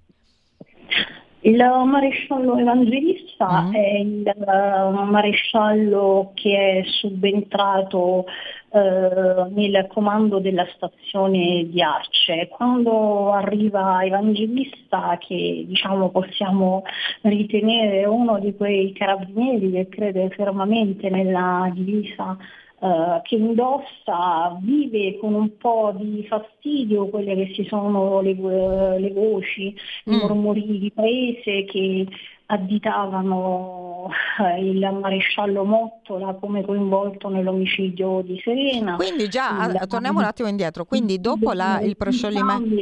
Il 1.44 1.58
maresciallo 1.58 2.56
evangelista 2.56 3.64
mm. 3.64 3.74
è 3.74 3.98
il 3.98 4.32
uh, 4.36 5.04
maresciallo 5.06 6.34
che 6.36 6.82
è 6.82 6.84
subentrato 6.86 8.26
uh, 8.72 9.54
nel 9.54 9.88
comando 9.88 10.40
della 10.40 10.66
stazione 10.74 11.68
di 11.70 11.82
Arce. 11.82 12.48
Quando 12.50 13.32
arriva 13.32 14.04
Evangelista, 14.04 15.18
che 15.20 15.66
diciamo 15.68 16.10
possiamo 16.10 16.84
ritenere 17.22 18.06
uno 18.06 18.40
di 18.40 18.56
quei 18.56 18.94
carabinieri 18.94 19.72
che 19.72 19.88
crede 19.90 20.30
fermamente 20.30 21.10
nella 21.10 21.70
divisa 21.74 22.38
Uh, 22.82 23.22
che 23.22 23.36
indossa, 23.36 24.58
vive 24.60 25.20
con 25.20 25.36
un 25.36 25.56
po' 25.58 25.94
di 25.96 26.26
fastidio 26.28 27.10
quelle 27.10 27.36
che 27.36 27.54
si 27.54 27.64
sono 27.66 28.22
le, 28.22 28.34
le 28.34 29.12
voci, 29.12 29.72
mm. 30.10 30.12
i 30.12 30.18
mormori 30.18 30.80
di 30.80 30.92
paese 30.92 31.64
che 31.66 32.08
additavano 32.52 34.10
eh, 34.40 34.62
il 34.62 34.80
maresciallo 35.02 35.64
Mottola 35.64 36.34
come 36.34 36.64
coinvolto 36.66 37.30
nell'omicidio 37.30 38.22
di 38.22 38.40
Serena. 38.44 38.96
Quindi 38.96 39.30
già, 39.30 39.66
il, 39.68 39.88
torniamo 39.88 40.20
un 40.20 40.26
attimo 40.26 40.50
indietro, 40.50 40.84
quindi 40.84 41.22
dopo 41.22 41.54
la, 41.54 41.80
il 41.82 41.96
proscioglimento 41.96 42.76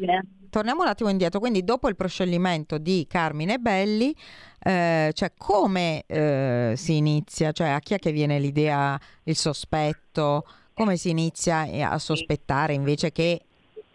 torniamo 0.49 0.81
un 0.81 0.87
attimo 0.87 1.09
indietro, 1.09 1.39
quindi 1.39 1.63
dopo 1.63 1.87
il 1.87 1.95
proscioglimento 1.95 2.79
di 2.79 3.05
Carmine 3.07 3.59
Belli, 3.59 4.15
eh, 4.63 5.11
cioè 5.13 5.31
come 5.37 6.03
eh, 6.07 6.73
si 6.75 6.97
inizia, 6.97 7.51
cioè 7.51 7.67
a 7.67 7.79
chi 7.79 7.93
è 7.93 7.99
che 7.99 8.11
viene 8.11 8.39
l'idea, 8.39 8.99
il 9.25 9.35
sospetto, 9.35 10.45
come 10.73 10.97
si 10.97 11.11
inizia 11.11 11.67
a 11.87 11.99
sospettare 11.99 12.73
invece 12.73 13.11
che 13.11 13.41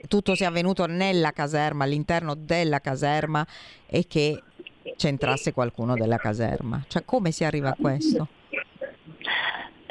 tutto 0.07 0.37
sia 0.37 0.49
avvenuto 0.49 0.87
nella 0.87 1.33
caserma, 1.33 1.83
all'interno 1.83 2.35
della 2.35 2.79
caserma 2.79 3.45
e 3.87 4.07
che 4.07 4.41
c'entrasse 4.97 5.53
qualcuno 5.53 5.95
della 5.95 6.17
caserma, 6.17 6.83
cioè 6.89 7.05
come 7.05 7.31
si 7.31 7.45
arriva 7.45 7.71
a 7.71 7.77
questo? 7.79 8.29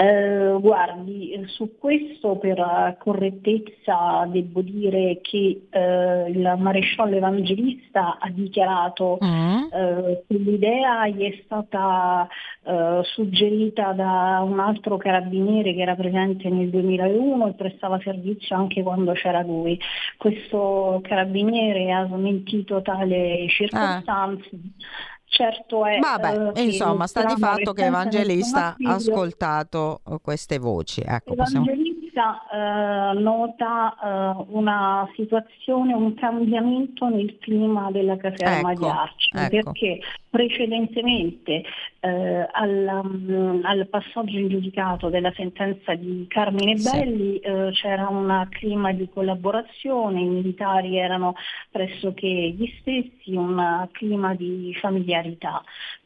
Eh, 0.04 0.58
guardi, 0.60 1.42
su 1.48 1.78
questo 1.80 2.36
per 2.36 2.98
correttezza 3.00 4.28
devo 4.28 4.62
dire 4.62 5.20
che 5.22 5.68
eh, 5.70 6.30
il 6.30 6.56
maresciallo 6.58 7.16
evangelista 7.16 8.18
ha 8.20 8.30
dichiarato 8.30 9.18
mm. 9.24 9.64
eh, 9.72 10.24
che 10.28 10.38
l'idea 10.38 11.08
gli 11.08 11.24
è 11.24 11.42
stata 11.46 12.28
eh, 12.64 13.00
suggerita 13.04 13.94
da 13.94 14.42
un 14.44 14.60
altro 14.60 14.98
carabiniere 14.98 15.74
che 15.74 15.82
era 15.82 15.96
presente 15.96 16.50
nel 16.50 16.70
2001 16.70 17.48
e 17.48 17.54
prestava 17.54 17.98
servizio 18.04 18.58
anche 18.58 18.84
quando 18.84 19.14
c'era 19.14 19.42
lui. 19.42 19.80
Questo 20.18 21.00
carabiniere 21.02 21.94
ha 21.94 22.06
smentito 22.08 22.82
tale 22.82 23.46
circostanza. 23.48 24.50
Ah 24.52 25.12
Certo 25.34 25.84
è. 25.84 25.98
Vabbè, 25.98 26.52
eh, 26.54 26.62
insomma, 26.62 27.08
sta 27.08 27.25
di 27.25 27.34
fatto 27.40 27.74
che 27.74 27.86
Evangelista 27.86 28.75
ha 28.80 28.94
ascoltato 28.94 30.02
queste 30.22 30.60
voci. 30.60 31.02
Ecco, 31.04 31.34
Evangelista 31.34 31.83
possiamo... 32.13 32.41
eh, 32.51 33.20
nota 33.20 33.96
eh, 34.01 34.46
una 34.50 35.10
situazione, 35.15 35.93
un 35.93 36.13
cambiamento 36.13 37.08
nel 37.08 37.38
clima 37.39 37.89
della 37.91 38.17
caserma 38.17 38.72
ecco, 38.72 38.86
di 38.86 38.91
Arci, 38.91 39.29
ecco. 39.34 39.50
perché 39.50 40.00
precedentemente 40.29 41.63
eh, 42.00 42.48
al, 42.51 43.01
um, 43.03 43.62
al, 43.63 43.88
passaggio 43.88 44.38
in 44.38 44.50
giudicato 44.50 45.10
della 45.10 45.32
sentenza 45.36 45.93
di 45.96 46.25
Carmine 46.27 46.75
Belli 46.75 47.39
sì. 47.41 47.48
eh, 47.48 47.70
c'era 47.72 48.08
un 48.08 48.48
clima 48.50 48.91
di 48.91 49.10
collaborazione, 49.10 50.22
i 50.22 50.27
militari 50.27 50.98
erano 50.98 51.36
pressoché 51.72 52.27
gli 52.27 52.72
stessi, 52.79 53.36
un 53.36 53.88
clima 53.91 54.34
di 54.36 54.75
familiarità. 54.79 55.63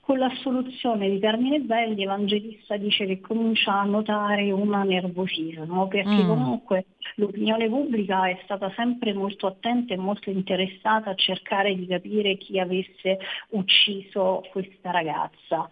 Con 0.08 0.20
l'assoluzione 0.20 1.10
di 1.10 1.20
Carmine 1.20 1.60
Belli, 1.60 2.04
Evangelista 2.04 2.78
dice 2.78 3.06
che 3.06 3.20
comincia 3.20 3.74
a 3.74 3.84
notare 3.84 4.50
un 4.54 4.70
nervosismo, 4.70 5.90
perché 5.90 6.24
mm. 6.24 6.28
comunque 6.30 6.86
l'opinione 7.16 7.68
pubblica 7.68 8.26
è 8.30 8.40
stata 8.46 8.72
sempre 8.78 9.12
molto 9.12 9.48
attenta 9.48 9.94
e 9.94 9.98
molto 9.98 10.30
interessata 10.30 11.10
a 11.10 11.16
cercare 11.16 11.76
di 11.76 11.86
capire 11.88 12.38
chi 12.38 12.58
avesse 12.58 13.20
ucciso 13.50 14.46
questa 14.50 14.92
ragazza. 14.92 15.68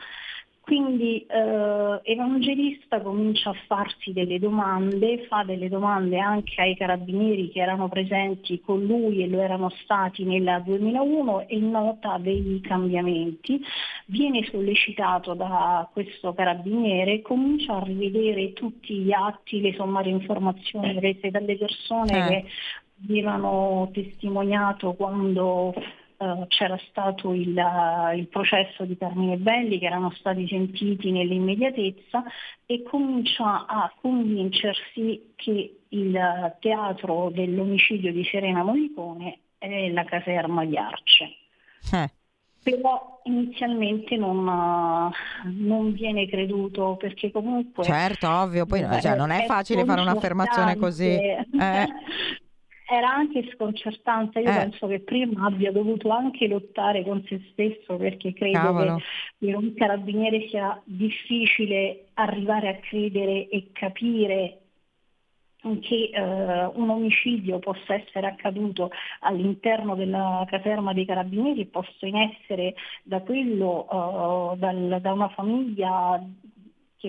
Quindi 0.66 1.24
eh, 1.28 2.00
Evangelista 2.02 3.00
comincia 3.00 3.52
a 3.52 3.56
farsi 3.68 4.14
delle 4.14 4.40
domande, 4.40 5.24
fa 5.28 5.44
delle 5.44 5.70
domande 5.70 6.18
anche 6.18 6.60
ai 6.60 6.76
carabinieri 6.76 7.52
che 7.52 7.60
erano 7.60 7.88
presenti 7.88 8.60
con 8.62 8.84
lui 8.84 9.22
e 9.22 9.28
lo 9.28 9.42
erano 9.42 9.70
stati 9.84 10.24
nel 10.24 10.64
2001 10.66 11.48
e 11.50 11.60
nota 11.60 12.18
dei 12.18 12.60
cambiamenti, 12.64 13.64
viene 14.08 14.44
sollecitato 14.50 15.36
da 15.36 15.88
questo 15.94 16.34
carabiniere, 16.34 17.22
comincia 17.22 17.76
a 17.76 17.84
rivedere 17.84 18.54
tutti 18.54 18.96
gli 18.96 19.12
atti, 19.12 19.62
le 19.62 19.76
sommarie 19.76 20.14
informazioni 20.14 21.00
rese 21.00 21.30
dalle 21.30 21.58
persone 21.60 22.12
eh. 22.12 22.28
che 22.28 22.46
avevano 23.04 23.88
testimoniato 23.94 24.94
quando 24.94 25.76
Uh, 26.18 26.48
c'era 26.48 26.80
stato 26.90 27.34
il, 27.34 27.54
uh, 27.56 28.16
il, 28.16 28.28
processo 28.28 28.86
di 28.86 28.98
Carmine 28.98 29.36
Belli 29.36 29.80
che 29.80 29.86
erano 29.86 30.12
stati 30.12 30.48
sentiti 30.48 31.12
nell'immediatezza 31.12 32.24
e 32.66 32.84
comincia 32.84 33.66
a 33.66 33.92
convincersi 34.00 35.34
che 35.36 35.80
il 35.90 36.56
teatro 36.60 37.30
dell'omicidio 37.32 38.14
di 38.14 38.24
Serena 38.24 38.64
Molicone 38.64 39.40
è 39.58 39.90
la 39.90 40.06
caserma 40.06 40.64
di 40.64 40.78
Arce. 40.78 41.36
Eh. 41.94 42.10
Però 42.64 43.20
inizialmente 43.26 44.16
non, 44.16 44.48
uh, 44.48 45.12
non, 45.44 45.92
viene 45.92 46.28
creduto 46.28 46.96
perché 46.96 47.30
comunque... 47.30 47.84
Certo, 47.84 48.30
ovvio, 48.30 48.66
poi 48.66 48.80
cioè, 49.02 49.16
non 49.16 49.32
è, 49.32 49.44
è 49.44 49.46
facile 49.46 49.84
fare 49.86 50.02
un'affermazione 50.02 50.78
così. 50.78 51.10
Eh. 51.10 51.46
era 52.88 53.10
anche 53.10 53.50
sconcertante. 53.54 54.40
Io 54.40 54.50
eh. 54.50 54.54
penso 54.54 54.88
che 54.88 55.00
prima 55.00 55.46
abbia 55.46 55.72
dovuto 55.72 56.10
anche 56.10 56.48
lottare 56.48 57.04
con 57.04 57.24
se 57.28 57.42
stesso 57.52 57.98
perché 57.98 58.34
credo 58.34 58.60
Cavolo. 58.60 58.96
che 58.98 59.04
per 59.46 59.56
un 59.56 59.74
carabiniere 59.74 60.48
sia 60.50 60.80
difficile 60.86 62.08
arrivare 62.14 62.70
a 62.70 62.76
credere 62.76 63.48
e 63.48 63.70
capire 63.74 64.60
che 65.82 66.12
eh, 66.14 66.66
un 66.66 66.90
omicidio 66.90 67.58
possa 67.58 67.96
essere 67.96 68.28
accaduto 68.28 68.92
all'interno 69.22 69.96
della 69.96 70.46
caserma 70.48 70.94
dei 70.94 71.06
carabinieri 71.06 71.66
possa 71.66 72.06
in 72.06 72.18
essere 72.18 72.76
da 73.02 73.22
quello, 73.22 73.88
eh, 74.54 74.58
dal, 74.58 75.00
da 75.02 75.12
una 75.12 75.30
famiglia 75.30 76.24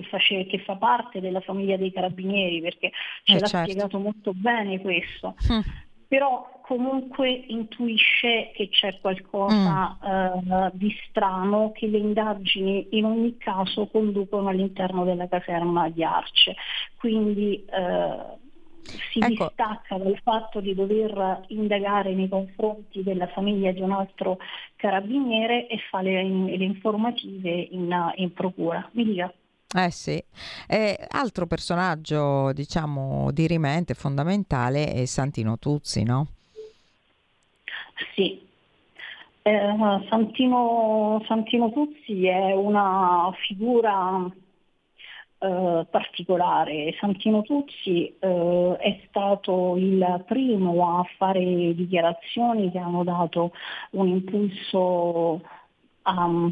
che, 0.01 0.07
face, 0.07 0.45
che, 0.45 0.59
fa 0.59 0.75
parte 0.75 1.19
della 1.19 1.41
famiglia 1.41 1.77
dei 1.77 1.91
carabinieri, 1.91 2.61
perché 2.61 2.91
ce 3.23 3.35
eh 3.35 3.39
l'ha 3.39 3.47
certo. 3.47 3.69
spiegato 3.69 3.99
molto 3.99 4.33
bene 4.33 4.79
questo. 4.79 5.35
Mm. 5.51 5.59
Però 6.07 6.61
comunque 6.61 7.29
intuisce 7.29 8.51
che 8.53 8.69
c'è 8.69 8.99
qualcosa 9.01 9.97
mm. 10.05 10.51
uh, 10.51 10.69
di 10.73 10.93
strano 11.09 11.71
che 11.73 11.87
le 11.87 11.97
indagini 11.97 12.87
in 12.91 13.05
ogni 13.05 13.37
caso 13.37 13.87
conducono 13.87 14.49
all'interno 14.49 15.03
della 15.03 15.27
caserma 15.27 15.89
di 15.89 16.03
Arce. 16.03 16.55
Quindi 16.97 17.65
uh, 17.69 18.37
si 19.11 19.19
ecco. 19.19 19.47
distacca 19.47 19.97
dal 19.97 20.17
fatto 20.23 20.61
di 20.61 20.73
dover 20.73 21.43
indagare 21.47 22.13
nei 22.13 22.29
confronti 22.29 23.03
della 23.03 23.27
famiglia 23.27 23.71
di 23.71 23.81
un 23.81 23.91
altro 23.91 24.37
carabiniere 24.77 25.67
e 25.67 25.77
fa 25.89 26.01
le, 26.01 26.23
le 26.23 26.63
informative 26.63 27.49
in, 27.49 28.13
in 28.15 28.33
procura. 28.33 28.87
Mi 28.93 29.03
dica. 29.03 29.33
Eh 29.75 29.91
sì, 29.91 30.23
eh, 30.67 30.97
altro 31.09 31.45
personaggio 31.45 32.53
diciamo 32.53 33.31
dirimente, 33.33 33.95
fondamentale 33.95 34.93
è 34.93 35.05
Santino 35.05 35.57
Tuzzi, 35.59 36.03
no? 36.03 36.27
Sì, 38.15 38.41
eh, 39.41 40.05
Santino, 40.09 41.21
Santino, 41.27 41.71
Tuzzi 41.71 42.27
è 42.27 42.53
una 42.53 43.29
figura 43.45 44.25
eh, 45.39 45.85
particolare. 45.89 46.95
Santino 46.99 47.41
Tuzzi 47.41 48.15
eh, 48.19 48.77
è 48.79 49.01
stato 49.07 49.75
il 49.75 50.23
primo 50.25 50.99
a 50.99 51.03
fare 51.17 51.73
dichiarazioni 51.75 52.71
che 52.71 52.77
hanno 52.77 53.03
dato 53.03 53.51
un 53.91 54.07
impulso 54.07 55.41
a 56.03 56.51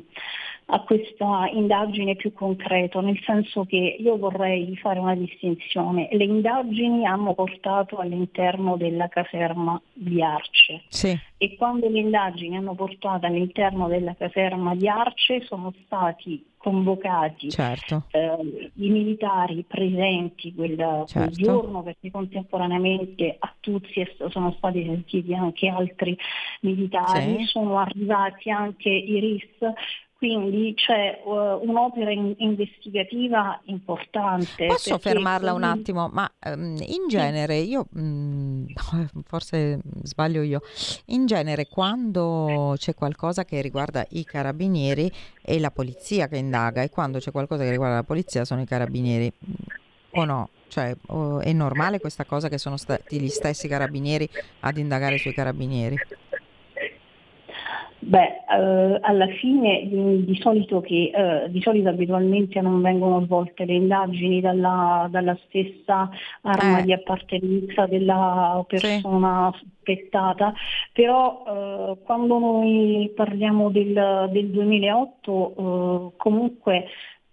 a 0.67 0.79
questa 0.81 1.47
indagine 1.51 2.15
più 2.15 2.33
concreto, 2.33 2.99
nel 2.99 3.19
senso 3.23 3.65
che 3.65 3.97
io 3.99 4.17
vorrei 4.17 4.75
fare 4.77 4.99
una 4.99 5.15
distinzione. 5.15 6.07
Le 6.11 6.23
indagini 6.23 7.05
hanno 7.05 7.33
portato 7.33 7.97
all'interno 7.97 8.75
della 8.75 9.07
caserma 9.07 9.79
di 9.93 10.23
Arce 10.23 10.81
sì. 10.87 11.17
e 11.37 11.55
quando 11.55 11.87
le 11.87 11.99
indagini 11.99 12.57
hanno 12.57 12.73
portato 12.73 13.27
all'interno 13.27 13.87
della 13.87 14.15
caserma 14.15 14.73
di 14.73 14.87
Arce 14.87 15.41
sono 15.41 15.71
stati 15.85 16.43
convocati 16.65 17.51
certo. 17.51 18.05
eh, 18.09 18.71
i 18.73 18.89
militari 18.89 19.63
presenti 19.67 20.51
quel, 20.51 20.75
certo. 21.05 21.19
quel, 21.19 21.29
giorno 21.29 21.83
perché 21.83 22.09
contemporaneamente 22.09 23.35
a 23.37 23.53
Tuzzi 23.59 24.03
sono 24.29 24.51
stati 24.57 24.83
sentiti 24.83 25.35
anche 25.35 25.67
altri 25.67 26.17
militari, 26.61 27.37
sì. 27.37 27.45
sono 27.45 27.77
arrivati 27.77 28.49
anche 28.49 28.89
i 28.89 29.19
RIS 29.19 29.73
quindi 30.17 30.73
c'è 30.75 31.21
uh, 31.23 31.59
un'opera 31.61 32.09
in- 32.11 32.35
investigativa 32.37 33.59
importante. 33.65 34.65
Posso 34.65 34.97
fermarla 34.97 35.53
un 35.53 35.63
attimo? 35.63 36.09
Ma 36.11 36.29
um, 36.45 36.77
in 36.79 37.07
genere, 37.09 37.57
io 37.57 37.87
um, 37.93 38.65
forse 39.27 39.79
sbaglio 40.03 40.41
io, 40.41 40.61
in 41.07 41.25
genere 41.25 41.67
quando 41.67 42.75
c'è 42.77 42.93
qualcosa 42.93 43.43
che 43.43 43.61
riguarda 43.61 44.05
i 44.11 44.23
carabinieri 44.23 45.11
è 45.41 45.59
la 45.59 45.71
polizia 45.71 46.27
che 46.27 46.37
indaga 46.37 46.81
e 46.81 46.89
quando 46.89 47.19
c'è 47.19 47.31
qualcosa 47.31 47.63
che 47.63 47.71
riguarda 47.71 47.95
la 47.95 48.03
polizia 48.03 48.45
sono 48.45 48.61
i 48.61 48.65
carabinieri 48.65 49.31
o 50.11 50.23
no? 50.23 50.49
Cioè, 50.67 50.95
oh, 51.07 51.39
è 51.39 51.53
normale 51.53 51.99
questa 51.99 52.25
cosa 52.25 52.49
che 52.49 52.57
sono 52.57 52.77
stati 52.77 53.19
gli 53.19 53.29
stessi 53.29 53.67
carabinieri 53.67 54.27
ad 54.61 54.77
indagare 54.77 55.17
sui 55.17 55.33
carabinieri? 55.33 55.97
Beh, 58.07 58.43
eh, 58.51 58.99
alla 59.01 59.27
fine 59.39 59.87
di, 59.87 60.25
di, 60.25 60.39
solito 60.39 60.79
che, 60.79 61.09
eh, 61.11 61.49
di 61.49 61.59
solito 61.59 61.89
abitualmente 61.89 62.61
non 62.61 62.79
vengono 62.79 63.25
svolte 63.25 63.65
le 63.65 63.73
indagini 63.73 64.41
dalla, 64.41 65.07
dalla 65.09 65.35
stessa 65.47 66.07
arma 66.41 66.79
eh. 66.79 66.83
di 66.83 66.93
appartenenza 66.93 67.87
della 67.87 68.63
persona 68.67 69.51
sì. 69.53 69.65
sospettata, 69.85 70.53
però 70.93 71.45
eh, 71.47 72.03
quando 72.03 72.37
noi 72.37 73.11
parliamo 73.15 73.71
del, 73.71 74.29
del 74.31 74.49
2008 74.51 75.55
eh, 75.55 76.15
comunque 76.17 76.85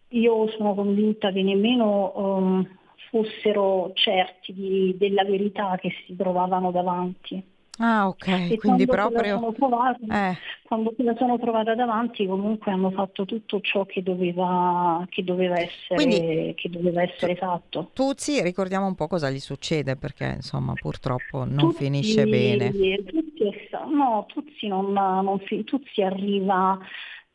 io 0.08 0.48
sono 0.56 0.74
convinta 0.74 1.30
che 1.32 1.42
nemmeno 1.42 2.14
ehm, 2.16 2.68
fossero 3.11 3.90
certi 3.92 4.54
di, 4.54 4.96
della 4.98 5.24
verità 5.24 5.76
che 5.78 5.90
si 6.06 6.16
trovavano 6.16 6.70
davanti. 6.70 7.44
Ah, 7.85 8.07
ok, 8.07 8.27
e 8.53 8.59
quindi 8.59 8.87
proprio... 8.87 9.53
Trovata, 9.57 10.31
eh. 10.31 10.37
Quando 10.62 10.95
se 10.97 11.03
la 11.03 11.16
sono 11.18 11.37
trovata 11.37 11.75
davanti 11.75 12.27
comunque 12.27 12.71
hanno 12.71 12.92
fatto 12.92 13.25
tutto 13.25 13.61
ciò 13.61 13.85
che 13.85 14.05
doveva, 14.05 15.05
che 15.11 15.25
doveva, 15.25 15.59
essere, 15.59 15.97
quindi, 15.97 16.55
che 16.55 16.71
doveva 16.71 17.03
essere 17.03 17.35
fatto. 17.35 17.90
Tuzzi, 17.92 18.40
ricordiamo 18.40 18.87
un 18.87 18.95
po' 18.95 19.09
cosa 19.09 19.31
gli 19.31 19.40
succede 19.40 19.97
perché 19.97 20.35
insomma 20.37 20.75
purtroppo 20.75 21.45
non 21.45 21.57
Tuzzi, 21.57 21.85
finisce 21.85 22.25
bene. 22.25 22.71
Tuzzi, 22.71 23.68
no, 23.92 24.27
Tuzzi, 24.29 24.68
non, 24.68 24.92
non, 24.92 25.40
Tuzzi 25.64 26.03
arriva 26.03 26.79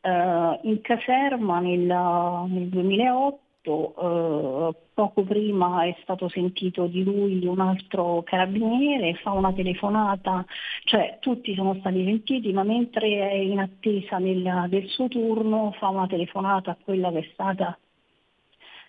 uh, 0.00 0.58
in 0.62 0.80
caserma 0.80 1.60
nel, 1.60 1.80
nel 1.80 2.68
2008 2.68 3.40
eh, 3.62 4.74
poco 4.94 5.22
prima 5.24 5.84
è 5.84 5.96
stato 6.02 6.28
sentito 6.28 6.86
di 6.86 7.02
lui 7.04 7.46
un 7.46 7.60
altro 7.60 8.22
carabiniere, 8.24 9.14
fa 9.14 9.32
una 9.32 9.52
telefonata, 9.52 10.44
cioè 10.84 11.18
tutti 11.20 11.54
sono 11.54 11.76
stati 11.80 12.04
sentiti, 12.04 12.52
ma 12.52 12.62
mentre 12.62 13.30
è 13.30 13.34
in 13.34 13.58
attesa 13.58 14.18
nel, 14.18 14.66
del 14.68 14.86
suo 14.88 15.08
turno 15.08 15.72
fa 15.78 15.88
una 15.88 16.06
telefonata 16.06 16.72
a 16.72 16.76
quella 16.82 17.10
che 17.10 17.18
è 17.18 17.28
stata 17.32 17.78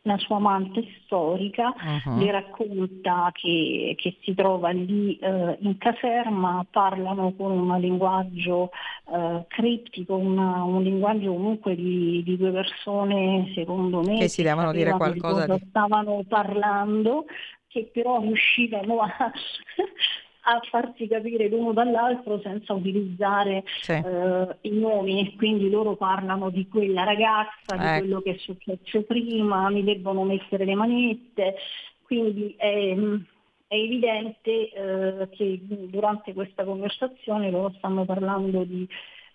la 0.04 0.18
sua 0.18 0.38
amante 0.38 0.84
storica, 1.04 1.74
uh-huh. 1.74 2.18
le 2.18 2.32
racconta 2.32 3.32
che, 3.34 3.96
che, 3.98 4.18
si 4.22 4.34
trova 4.34 4.70
lì 4.70 5.18
eh, 5.18 5.58
in 5.60 5.78
caserma, 5.78 6.66
parlano 6.70 7.34
con 7.36 7.52
un 7.52 7.80
linguaggio 7.80 8.72
eh, 9.12 9.46
criptico, 9.48 10.16
una, 10.16 10.64
un 10.64 10.82
linguaggio 10.84 11.34
comunque 11.34 11.76
di, 11.76 12.24
di, 12.24 12.38
due 12.38 12.52
persone, 12.52 13.52
secondo 13.54 14.02
me, 14.02 14.20
che 14.20 14.30
si 14.30 14.44
devono 14.44 14.72
dire 14.72 14.92
qualcosa 14.92 15.46
di... 15.46 15.66
stavano 15.68 16.24
parlando, 16.28 17.26
che 17.68 17.90
però 17.92 18.20
riuscivano 18.22 19.00
a 19.02 19.32
a 20.56 20.62
farsi 20.70 21.08
capire 21.08 21.48
l'uno 21.48 21.74
dall'altro 21.74 22.40
senza 22.42 22.74
utilizzare 22.74 23.64
sì. 23.82 23.92
eh, 23.92 24.58
i 24.62 24.72
nomi, 24.72 25.36
quindi 25.36 25.70
loro 25.70 25.96
parlano 25.96 26.50
di 26.50 26.68
quella 26.68 27.04
ragazza, 27.04 27.76
di 27.76 27.84
ecco. 27.84 28.00
quello 28.00 28.22
che 28.22 28.32
è 28.32 28.38
successo 28.38 29.04
prima, 29.04 29.70
mi 29.70 29.84
debbono 29.84 30.24
mettere 30.24 30.66
le 30.66 30.76
manette, 30.76 31.56
quindi 32.04 32.56
è, 32.58 32.96
è 33.68 33.76
evidente 33.76 34.72
eh, 34.72 35.30
che 35.30 35.60
durante 35.62 36.34
questa 36.34 36.64
conversazione 36.64 37.52
loro 37.52 37.74
stanno 37.78 38.04
parlando 38.06 38.64
di, 38.64 38.88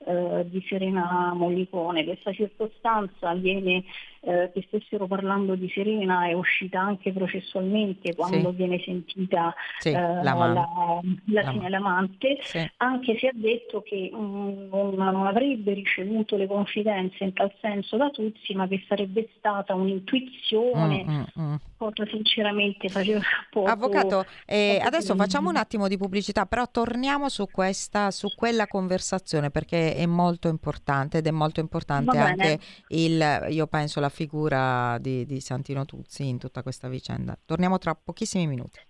eh, 0.07 0.45
di 0.49 0.65
Serena 0.69 1.33
Mollicone. 1.35 2.05
Questa 2.05 2.33
circostanza 2.33 3.33
viene 3.35 3.85
eh, 4.27 4.51
che 4.53 4.65
stessero 4.69 5.07
parlando 5.07 5.55
di 5.55 5.69
Serena 5.75 6.27
è 6.27 6.33
uscita 6.33 6.81
anche 6.81 7.13
processualmente 7.13 8.15
quando 8.15 8.51
Sì. 8.51 8.57
viene 8.57 8.81
sentita 8.85 9.55
Sì, 9.79 9.91
eh, 9.91 9.93
l'amante. 9.93 10.55
la, 10.61 11.01
la 11.27 11.43
L'am- 11.43 11.53
segnalante, 11.61 12.39
Sì. 12.43 12.71
anche 12.79 13.19
se 13.19 13.29
ha 13.29 13.33
detto 13.35 13.83
che 13.83 14.11
mm, 14.15 14.69
non, 14.71 14.95
non 14.95 15.27
avrebbe 15.27 15.73
ricevuto 15.75 16.37
le 16.37 16.47
confidenze 16.47 17.25
in 17.25 17.33
tal 17.33 17.53
senso 17.61 17.97
da 17.97 18.11
Tuzzi, 18.11 18.55
ma 18.55 18.67
che 18.67 18.83
sarebbe 18.89 19.29
stata 19.37 19.75
un'intuizione, 19.75 21.05
Mm, 21.05 21.11
mm, 21.41 21.43
mm. 21.53 21.55
cosa 21.77 22.07
sinceramente 22.07 22.89
faceva 22.89 23.21
poco. 23.51 23.71
Avvocato, 23.71 24.25
eh, 24.47 24.81
adesso 24.83 25.15
facciamo 25.17 25.49
un 25.51 25.57
attimo 25.57 25.89
di 25.89 25.97
pubblicità, 25.97 26.47
però 26.47 26.69
torniamo 26.71 27.29
su 27.29 27.47
questa, 27.51 28.11
su 28.11 28.29
quella 28.35 28.67
conversazione 28.67 29.51
perché 29.51 29.95
è 29.95 30.07
molto 30.07 30.49
importante 30.49 31.19
ed 31.19 31.27
è 31.27 31.31
molto 31.31 31.61
importante 31.61 32.17
anche 32.17 32.59
il, 32.89 33.47
io 33.51 33.67
penso, 33.67 34.01
la 34.01 34.09
figura 34.15 34.97
di, 34.99 35.27
di 35.27 35.41
Santino 35.43 35.85
Tuzzi 35.85 36.27
in 36.27 36.39
tutta 36.39 36.63
questa 36.63 36.89
vicenda. 36.89 37.39
Torniamo 37.45 37.77
tra 37.77 37.95
pochissimi 37.95 38.47
minuti. 38.47 38.81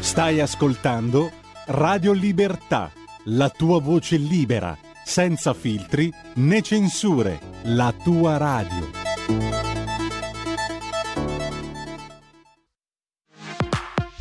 Stai 0.00 0.40
ascoltando 0.40 1.30
Radio 1.66 2.12
Libertà, 2.12 2.90
la 3.26 3.50
tua 3.50 3.80
voce 3.80 4.16
libera, 4.16 4.76
senza 5.04 5.54
filtri 5.54 6.12
né 6.36 6.62
censure, 6.62 7.38
la 7.64 7.92
tua 7.92 8.36
radio. 8.36 9.15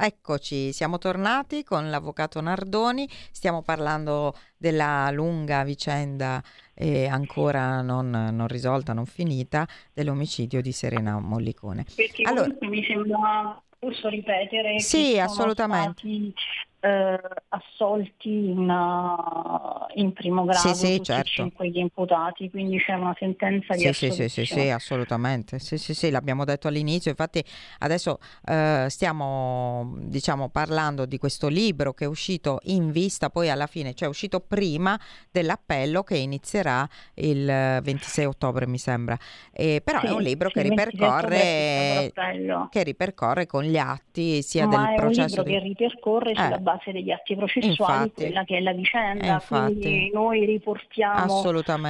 Eccoci, 0.00 0.72
siamo 0.72 0.96
tornati 0.98 1.64
con 1.64 1.90
l'avvocato 1.90 2.40
Nardoni, 2.40 3.08
stiamo 3.32 3.62
parlando 3.62 4.32
della 4.56 5.10
lunga 5.10 5.64
vicenda 5.64 6.40
eh, 6.74 7.06
ancora 7.08 7.82
non, 7.82 8.08
non 8.10 8.46
risolta, 8.46 8.92
non 8.92 9.06
finita, 9.06 9.66
dell'omicidio 9.92 10.60
di 10.62 10.70
Serena 10.70 11.18
Mollicone. 11.18 11.84
Perché 11.96 12.22
Allora- 12.22 12.46
mi 12.60 12.84
sembra 12.84 13.60
giusto 13.80 14.08
ripetere 14.08 14.78
Sì, 14.78 15.18
assolutamente. 15.18 15.98
stati 15.98 16.32
eh, 16.80 17.20
assolti 17.48 18.28
in, 18.50 18.68
uh, 18.68 19.86
in 19.94 20.12
primo 20.12 20.44
grado 20.44 20.68
Sì, 20.68 20.74
sì, 20.74 20.96
tutti 20.96 21.04
certo. 21.04 21.30
cinque 21.30 21.68
gli 21.68 21.78
imputati, 21.78 22.50
quindi 22.50 22.78
c'è 22.78 22.94
una 22.94 23.14
sentenza 23.18 23.74
di 23.74 23.80
Sì, 23.80 23.92
sì, 23.92 24.10
sì, 24.10 24.28
sì, 24.28 24.44
sì, 24.44 24.68
assolutamente. 24.70 25.58
Sì, 25.58 25.76
sì, 25.78 25.94
sì, 25.94 26.10
l'abbiamo 26.10 26.44
detto 26.44 26.68
all'inizio. 26.68 27.10
Infatti, 27.10 27.44
adesso 27.78 28.18
eh, 28.46 28.86
stiamo, 28.88 29.94
diciamo, 29.98 30.48
parlando 30.48 31.04
di 31.06 31.18
questo 31.18 31.48
libro 31.48 31.92
che 31.92 32.04
è 32.04 32.08
uscito 32.08 32.58
in 32.64 32.90
vista, 32.90 33.30
poi 33.30 33.50
alla 33.50 33.66
fine, 33.66 33.94
cioè 33.94 34.06
è 34.08 34.10
uscito 34.10 34.40
prima 34.40 34.98
dell'appello 35.30 36.02
che 36.02 36.16
inizierà 36.16 36.88
il 37.14 37.48
eh, 37.48 37.80
26 37.82 38.24
ottobre, 38.24 38.66
mi 38.66 38.78
sembra. 38.78 39.16
Eh, 39.52 39.80
però 39.84 40.02
è 40.02 40.06
Sì, 40.06 40.14
un 40.14 40.22
libro 40.22 40.50
che 40.50 40.60
il 40.60 40.68
26 40.68 41.08
ottobre 41.08 41.36
ripercorre, 41.38 42.12
è 42.12 42.68
che 42.70 42.82
ripercorre 42.82 43.46
con 43.46 43.62
gli 43.64 43.76
atti 43.76 44.42
sia 44.42 44.66
Ma 44.66 44.70
del 44.70 44.94
è 44.94 44.94
un 44.94 44.96
processo 44.96 45.26
libro 45.26 45.42
di... 45.42 45.50
che 45.52 45.58
ripercorre 45.60 46.30
Eh. 46.30 46.34
sulla 46.34 46.58
base 46.70 46.92
degli 46.92 47.10
atti 47.10 47.34
processuali 47.34 48.02
Infatti. 48.04 48.22
quella 48.24 48.44
che 48.44 48.56
è 48.56 48.60
la 48.60 48.72
vicenda, 48.72 49.32
infatti. 49.34 49.72
quindi 49.80 50.10
noi 50.12 50.44
riportiamo 50.44 51.42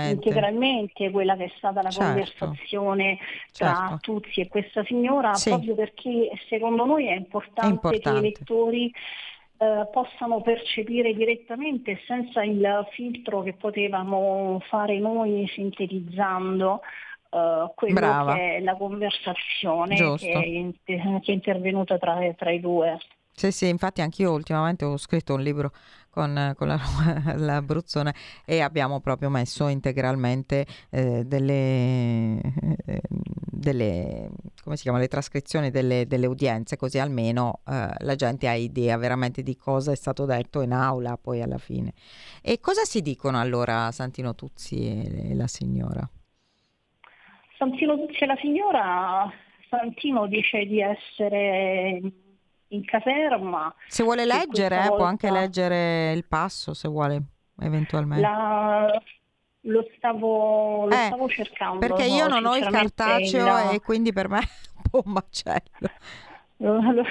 integralmente 0.09 1.11
quella 1.11 1.37
che 1.37 1.45
è 1.45 1.53
stata 1.57 1.83
la 1.83 1.91
Certo. 1.91 2.07
conversazione 2.07 3.19
tra 3.53 3.75
Certo. 3.89 3.99
Tuzzi 4.01 4.41
e 4.41 4.49
questa 4.49 4.85
signora, 4.85 5.35
Sì. 5.35 5.49
proprio 5.51 5.75
perché 5.75 6.31
secondo 6.49 6.85
noi 6.85 7.07
è 7.09 7.15
importante, 7.15 7.69
È 7.69 7.73
importante. 7.73 8.21
che 8.21 8.27
i 8.27 8.31
lettori 8.31 8.93
eh, 9.61 9.89
possano 9.91 10.41
percepire 10.41 11.13
direttamente 11.15 12.01
senza 12.07 12.45
il 12.45 12.87
filtro 12.93 13.43
che 13.43 13.55
potevamo 13.55 14.63
fare 14.69 14.99
noi 15.01 15.49
sintetizzando 15.53 16.81
eh, 17.31 17.71
quello 17.75 17.95
Brava. 17.95 18.35
che 18.35 18.57
è 18.57 18.61
la 18.61 18.77
conversazione 18.77 19.97
che 19.97 20.31
è, 20.31 20.71
che 20.85 21.03
è 21.25 21.31
intervenuta 21.33 21.99
tra, 21.99 22.19
tra 22.37 22.51
i 22.53 22.61
due. 22.61 22.99
Sì, 23.39 23.53
sì, 23.53 23.69
infatti 23.69 24.01
anch'io 24.01 24.33
ultimamente 24.33 24.85
ho 24.85 24.97
scritto 24.97 25.35
un 25.35 25.43
libro 25.43 25.71
con, 26.11 26.55
con 26.57 26.67
la, 26.67 26.77
l'Abruzzone 27.39 28.13
e 28.45 28.63
abbiamo 28.63 28.99
proprio 28.99 29.31
messo 29.31 29.69
integralmente 29.69 30.67
eh, 30.91 31.23
delle, 31.25 32.41
eh, 32.85 33.01
delle, 33.09 34.29
come 34.61 34.75
si 34.75 34.83
chiama, 34.83 34.99
le 34.99 35.07
trascrizioni 35.07 35.71
delle, 35.71 36.09
delle 36.09 36.27
udienze, 36.27 36.77
così 36.77 36.99
almeno 36.99 37.61
eh, 37.65 37.87
la 37.99 38.17
gente 38.17 38.49
ha 38.49 38.55
idea 38.55 38.97
veramente 38.97 39.45
di 39.45 39.57
cosa 39.57 39.93
è 39.93 39.95
stato 39.95 40.25
detto 40.25 40.61
in 40.61 40.73
aula 40.73 41.17
poi 41.17 41.41
alla 41.41 41.59
fine. 41.59 41.93
E 42.43 42.59
cosa 42.59 42.83
si 42.83 43.03
dicono 43.03 43.39
allora 43.39 43.93
Santino 43.93 44.35
Tuzzi 44.35 44.81
e, 44.81 45.31
e 45.31 45.35
la 45.37 45.47
signora? 45.47 46.11
Santino 47.57 47.97
Tuzzi 48.05 48.25
e 48.25 48.27
la 48.27 48.37
signora, 48.41 49.33
Santino 49.69 50.27
dice 50.27 50.67
di 50.67 50.81
essere 50.81 52.27
in 52.69 52.85
caserma, 52.85 53.75
Se 53.87 54.03
vuole 54.03 54.25
leggere, 54.25 54.87
eh, 54.87 54.89
può 54.89 55.05
anche 55.05 55.31
leggere 55.31 56.13
il 56.13 56.25
passo 56.27 56.75
se 56.75 56.89
vuole, 56.89 57.23
eventualmente. 57.61 58.29
la- 58.31 59.03
lo, 59.63 59.87
stavo, 59.97 60.87
lo 60.87 60.95
Eh, 60.95 61.07
stavo 61.07 61.29
cercando. 61.29 61.79
Perché 61.81 62.05
io 62.05 62.25
no, 62.25 62.29
non 62.29 62.47
ho 62.47 62.57
il 62.57 62.69
cartaceo 62.71 63.71
il- 63.71 63.75
e 63.75 63.81
quindi 63.81 64.13
per 64.13 64.29
me 64.29 64.41
è 64.41 64.49
un 64.77 64.83
po' 64.91 65.03
un 65.05 65.13
macello. 65.13 65.91
lo, 66.59 66.81
lo- 66.93 67.05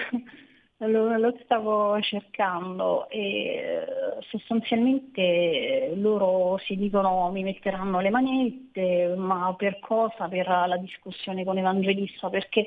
lo- 0.80 1.18
lo 1.18 1.34
stavo 1.44 2.00
cercando 2.02 3.10
e 3.10 3.20
eh, 3.56 3.86
sostanzialmente 4.30 5.94
loro 5.96 6.58
si 6.60 6.76
dicono 6.76 7.32
mi 7.32 7.44
metteranno 7.44 8.00
le 8.00 8.10
manette, 8.10 9.16
ma 9.18 9.54
per 9.58 9.80
cosa? 9.80 10.28
Per 10.28 10.48
la 10.48 10.78
discussione 10.78 11.44
con 11.44 11.58
Evangelista, 11.58 12.30
perché 12.30 12.66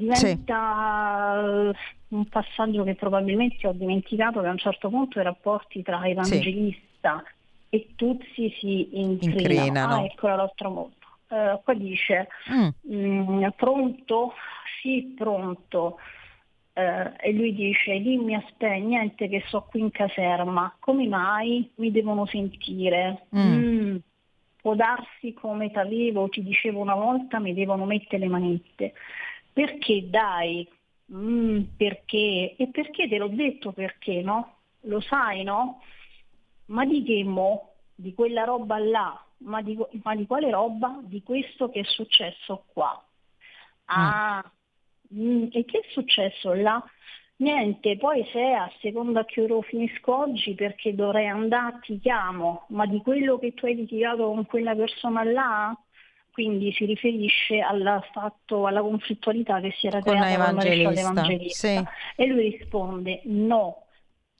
diventa 0.00 1.42
eh, 1.42 1.72
un 2.08 2.26
passaggio 2.26 2.82
che 2.84 2.94
probabilmente 2.94 3.66
ho 3.66 3.72
dimenticato 3.72 4.40
che 4.40 4.46
a 4.46 4.50
un 4.50 4.58
certo 4.58 4.88
punto 4.88 5.20
i 5.20 5.22
rapporti 5.22 5.82
tra 5.82 6.06
Evangelista 6.06 7.22
e 7.68 7.88
Tuzzi 7.94 8.50
si 8.58 8.98
incrinano. 8.98 9.94
Ah, 9.94 10.04
ecco 10.04 10.28
l'ho 10.28 10.52
trovato. 10.54 10.90
Eh, 11.28 11.60
qua 11.62 11.74
dice 11.74 12.28
Mm, 12.50 12.68
Mm, 12.92 13.46
pronto? 13.56 14.32
Sì, 14.80 15.14
pronto. 15.16 15.98
Eh, 16.72 17.12
e 17.20 17.32
lui 17.32 17.54
dice, 17.54 18.00
dimmi 18.00 18.34
aspetta, 18.34 18.74
niente 18.74 19.28
che 19.28 19.44
so 19.48 19.66
qui 19.68 19.80
in 19.80 19.90
caserma, 19.90 20.74
come 20.80 21.06
mai 21.06 21.70
mi 21.76 21.90
devono 21.90 22.26
sentire? 22.26 23.26
Mm. 23.36 23.38
Mm, 23.40 23.96
può 24.60 24.74
darsi 24.74 25.32
come 25.34 25.70
t'avevo, 25.70 26.28
ti 26.28 26.42
dicevo 26.42 26.80
una 26.80 26.94
volta, 26.94 27.38
mi 27.38 27.54
devono 27.54 27.84
mettere 27.84 28.18
le 28.18 28.28
manette. 28.28 28.92
Perché 29.60 30.08
dai? 30.08 30.66
Mm, 31.12 31.64
perché? 31.76 32.54
E 32.56 32.68
perché 32.72 33.06
te 33.06 33.18
l'ho 33.18 33.28
detto 33.28 33.72
perché, 33.72 34.22
no? 34.22 34.60
Lo 34.84 35.00
sai, 35.00 35.42
no? 35.42 35.82
Ma 36.68 36.86
di 36.86 37.02
che 37.02 37.22
mo? 37.24 37.74
Di 37.94 38.14
quella 38.14 38.44
roba 38.44 38.78
là? 38.78 39.22
Ma 39.40 39.60
di, 39.60 39.76
ma 40.02 40.16
di 40.16 40.24
quale 40.24 40.50
roba? 40.50 40.98
Di 41.02 41.22
questo 41.22 41.68
che 41.68 41.80
è 41.80 41.84
successo 41.84 42.64
qua. 42.72 43.06
Ah, 43.84 44.50
mm, 45.12 45.48
e 45.52 45.64
che 45.66 45.80
è 45.80 45.88
successo 45.90 46.54
là? 46.54 46.82
Niente, 47.36 47.98
poi 47.98 48.26
se 48.32 48.40
a 48.40 48.72
seconda 48.80 49.26
che 49.26 49.42
ora 49.42 49.60
finisco 49.60 50.20
oggi 50.20 50.54
perché 50.54 50.94
dovrei 50.94 51.26
andare 51.26 51.80
ti 51.82 52.00
chiamo, 52.00 52.64
ma 52.68 52.86
di 52.86 53.02
quello 53.02 53.38
che 53.38 53.52
tu 53.52 53.66
hai 53.66 53.74
litigato 53.74 54.26
con 54.26 54.46
quella 54.46 54.74
persona 54.74 55.22
là? 55.22 55.78
Quindi 56.32 56.72
si 56.72 56.84
riferisce 56.84 57.60
al 57.60 58.02
fatto, 58.12 58.66
alla 58.66 58.80
conflittualità 58.80 59.60
che 59.60 59.72
si 59.78 59.86
era 59.86 60.00
Con 60.00 60.12
creata 60.12 60.26
con 60.34 60.34
Evangelista, 60.60 61.00
Evangelista. 61.00 61.68
sì. 61.68 61.84
E 62.22 62.26
lui 62.26 62.50
risponde 62.56 63.20
no, 63.24 63.84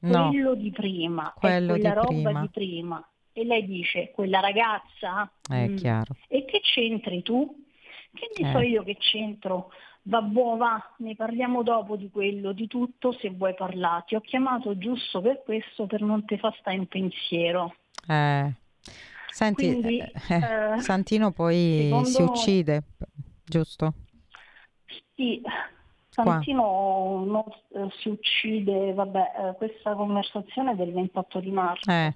No, 0.03 0.29
quello 0.31 0.55
di 0.55 0.71
prima, 0.71 1.35
Quello 1.37 1.73
quella 1.75 1.89
di 1.91 1.95
roba 1.95 2.07
prima. 2.09 2.41
di 2.41 2.49
prima. 2.51 3.09
E 3.33 3.45
lei 3.45 3.67
dice, 3.67 4.11
quella 4.13 4.41
ragazza? 4.41 5.31
è 5.49 5.69
Mm. 5.69 5.77
chiaro. 5.77 6.15
E 6.29 6.45
che 6.47 6.61
c'entri 6.61 7.23
tu? 7.23 7.65
Che 8.13 8.29
ne 8.43 8.49
Eh. 8.49 8.53
so 8.53 8.59
io 8.61 8.83
che 8.83 8.97
c'entro? 8.97 9.71
Va 10.05 10.23
buono, 10.23 10.57
va, 10.57 10.95
ne 10.99 11.15
parliamo 11.15 11.63
dopo 11.63 11.97
di 11.97 12.09
quello, 12.11 12.53
di 12.53 12.67
tutto 12.67 13.13
se 13.13 13.29
vuoi 13.31 13.55
parlare. 13.55 14.05
Ti 14.07 14.15
ho 14.15 14.21
chiamato 14.21 14.79
giusto 14.79 15.21
per 15.21 15.43
questo, 15.45 15.87
per 15.87 16.01
non 16.01 16.25
te 16.25 16.39
fa 16.39 16.53
stare 16.59 16.77
in 16.77 16.87
pensiero. 16.87 17.75
Eh, 18.09 18.51
Senti, 19.33 19.67
Quindi, 19.67 19.99
eh, 19.99 20.75
eh, 20.75 20.81
Santino 20.81 21.31
poi 21.33 21.85
secondo... 21.85 22.09
si 22.09 22.23
uccide, 22.23 22.83
giusto? 23.45 23.95
Sì, 25.15 25.41
Santino 26.09 27.25
non, 27.25 27.45
eh, 27.75 27.91
si 28.01 28.09
uccide, 28.09 28.93
vabbè, 28.93 29.19
eh, 29.21 29.57
questa 29.57 29.95
conversazione 29.95 30.73
è 30.73 30.75
del 30.75 30.93
28 30.93 31.41
di 31.41 31.51
marzo. 31.51 31.91
Eh. 31.91 32.13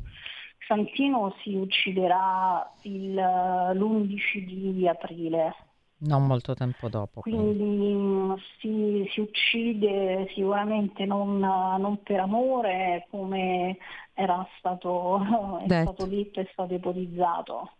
Santino 0.66 1.34
si 1.42 1.54
ucciderà 1.54 2.72
il, 2.82 3.14
l'11 3.14 4.44
di 4.44 4.88
aprile. 4.88 5.54
Non 5.96 6.26
molto 6.26 6.54
tempo 6.54 6.88
dopo. 6.88 7.20
Quindi, 7.20 7.56
quindi. 7.56 8.42
Si, 8.58 9.08
si, 9.12 9.20
uccide 9.20 10.28
sicuramente 10.34 11.04
non, 11.04 11.38
non, 11.38 12.02
per 12.02 12.20
amore 12.20 13.06
come 13.10 13.78
era 14.12 14.46
stato, 14.58 15.20
è 15.66 15.82
stato 15.82 16.06
detto 16.06 16.40
e 16.40 16.48
stato 16.52 16.74
ipotizzato. 16.74 17.70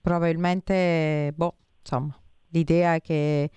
Probabilmente, 0.00 1.32
boh, 1.34 1.54
insomma, 1.80 2.16
l'idea 2.50 2.94
è 2.94 3.00
che 3.00 3.50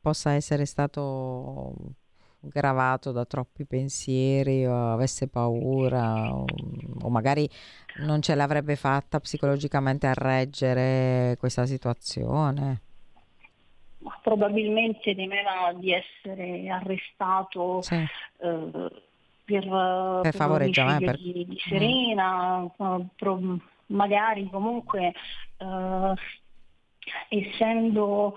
possa 0.00 0.32
essere 0.32 0.64
stato 0.64 1.74
gravato 2.40 3.10
da 3.10 3.24
troppi 3.24 3.66
pensieri 3.66 4.64
o 4.64 4.92
avesse 4.92 5.26
paura 5.28 6.32
o, 6.32 6.44
o, 7.02 7.08
magari 7.10 7.48
non 7.98 8.22
ce 8.22 8.34
l'avrebbe 8.34 8.76
fatta 8.76 9.18
psicologicamente 9.18 10.06
a 10.06 10.14
reggere 10.14 11.36
questa 11.38 11.66
situazione. 11.66 12.82
Probabilmente 14.28 15.14
temeva 15.14 15.72
di 15.74 15.90
essere 15.92 16.68
arrestato 16.68 17.80
sì. 17.80 17.94
eh, 17.94 18.90
per, 19.42 20.20
per 20.22 20.34
favoreggiare 20.34 21.02
per... 21.02 21.16
di, 21.16 21.46
di 21.48 21.58
Serena, 21.58 22.60
mm. 22.60 23.00
pro, 23.16 23.40
magari 23.86 24.46
comunque 24.50 25.14
eh, 25.56 26.14
essendo 27.28 28.36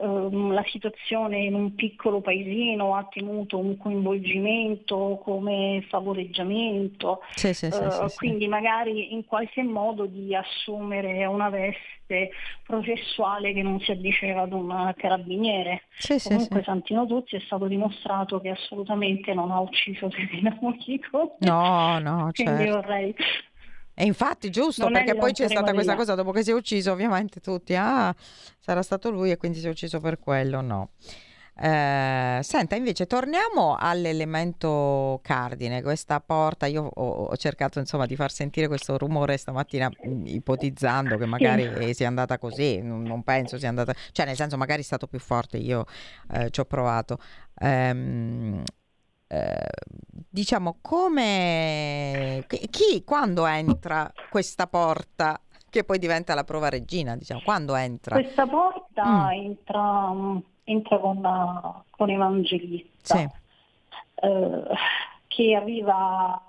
ehm, 0.00 0.52
la 0.52 0.64
situazione 0.66 1.38
in 1.38 1.54
un 1.54 1.74
piccolo 1.74 2.20
paesino 2.20 2.94
ha 2.94 3.06
tenuto 3.10 3.58
un 3.58 3.76
coinvolgimento 3.76 5.20
come 5.22 5.84
favoreggiamento, 5.88 7.20
sì, 7.34 7.52
sì, 7.54 7.70
sì, 7.70 7.78
uh, 7.82 8.06
quindi 8.16 8.46
magari 8.48 9.12
in 9.12 9.24
qualche 9.24 9.62
modo 9.62 10.06
di 10.06 10.34
assumere 10.34 11.24
una 11.26 11.48
veste 11.50 12.30
processuale 12.64 13.52
che 13.52 13.62
non 13.62 13.80
si 13.80 13.90
addiceva 13.90 14.42
ad 14.42 14.52
un 14.52 14.94
carabiniere. 14.96 15.82
Comunque 16.22 16.62
Santino 16.62 17.06
Tuzzi 17.06 17.36
è 17.36 17.40
stato 17.40 17.66
dimostrato 17.66 18.40
che 18.40 18.50
assolutamente 18.50 19.34
non 19.34 19.50
ha 19.50 19.60
ucciso 19.60 20.10
Serena 20.14 20.56
Mochico. 20.60 21.36
No, 21.40 21.98
no, 21.98 22.30
quindi 22.32 22.64
certo. 22.64 22.80
vorrei 22.80 23.14
e 24.00 24.04
infatti, 24.04 24.48
giusto, 24.48 24.84
non 24.84 24.92
perché 24.92 25.16
poi 25.16 25.32
c'è 25.32 25.48
stata 25.48 25.72
questa 25.72 25.96
cosa 25.96 26.14
dopo 26.14 26.30
che 26.30 26.44
si 26.44 26.52
è 26.52 26.54
ucciso, 26.54 26.92
ovviamente 26.92 27.40
tutti, 27.40 27.74
ah, 27.74 28.14
sarà 28.60 28.80
stato 28.82 29.10
lui 29.10 29.32
e 29.32 29.36
quindi 29.36 29.58
si 29.58 29.66
è 29.66 29.70
ucciso 29.70 29.98
per 29.98 30.20
quello, 30.20 30.60
no. 30.60 30.90
Eh, 31.60 32.38
senta, 32.40 32.76
invece 32.76 33.08
torniamo 33.08 33.74
all'elemento 33.76 35.18
cardine, 35.24 35.82
questa 35.82 36.20
porta, 36.20 36.66
io 36.66 36.84
ho, 36.84 37.10
ho, 37.24 37.36
cercato 37.36 37.80
insomma 37.80 38.06
di 38.06 38.14
far 38.14 38.30
sentire 38.30 38.68
questo 38.68 38.96
rumore 38.96 39.36
stamattina 39.36 39.90
ipotizzando 40.26 41.16
che 41.18 41.26
magari 41.26 41.68
sì. 41.86 41.94
sia 41.94 42.06
andata 42.06 42.38
così, 42.38 42.80
non, 42.80 43.02
non, 43.02 43.24
penso 43.24 43.58
sia 43.58 43.68
andata, 43.68 43.92
cioè 44.12 44.26
nel 44.26 44.36
senso 44.36 44.56
magari 44.56 44.82
è 44.82 44.84
stato 44.84 45.08
più 45.08 45.18
forte, 45.18 45.56
io 45.56 45.86
eh, 46.34 46.50
ci 46.50 46.60
ho 46.60 46.64
provato. 46.64 47.18
Ehm, 47.58 48.62
eh, 49.28 49.56
diciamo 50.30 50.78
come 50.80 52.44
chi 52.70 53.04
quando 53.04 53.46
entra 53.46 54.10
questa 54.30 54.66
porta 54.66 55.38
che 55.68 55.84
poi 55.84 55.98
diventa 55.98 56.34
la 56.34 56.44
prova 56.44 56.70
regina 56.70 57.14
diciamo 57.14 57.42
quando 57.44 57.74
entra 57.74 58.14
questa 58.14 58.46
porta 58.46 59.04
mm. 59.04 59.30
entra, 59.30 60.12
entra 60.64 60.98
con, 60.98 61.82
con 61.90 62.10
Evangelista 62.10 63.16
sì. 63.16 63.28
eh, 64.14 64.62
che 65.26 65.54
arriva 65.54 66.42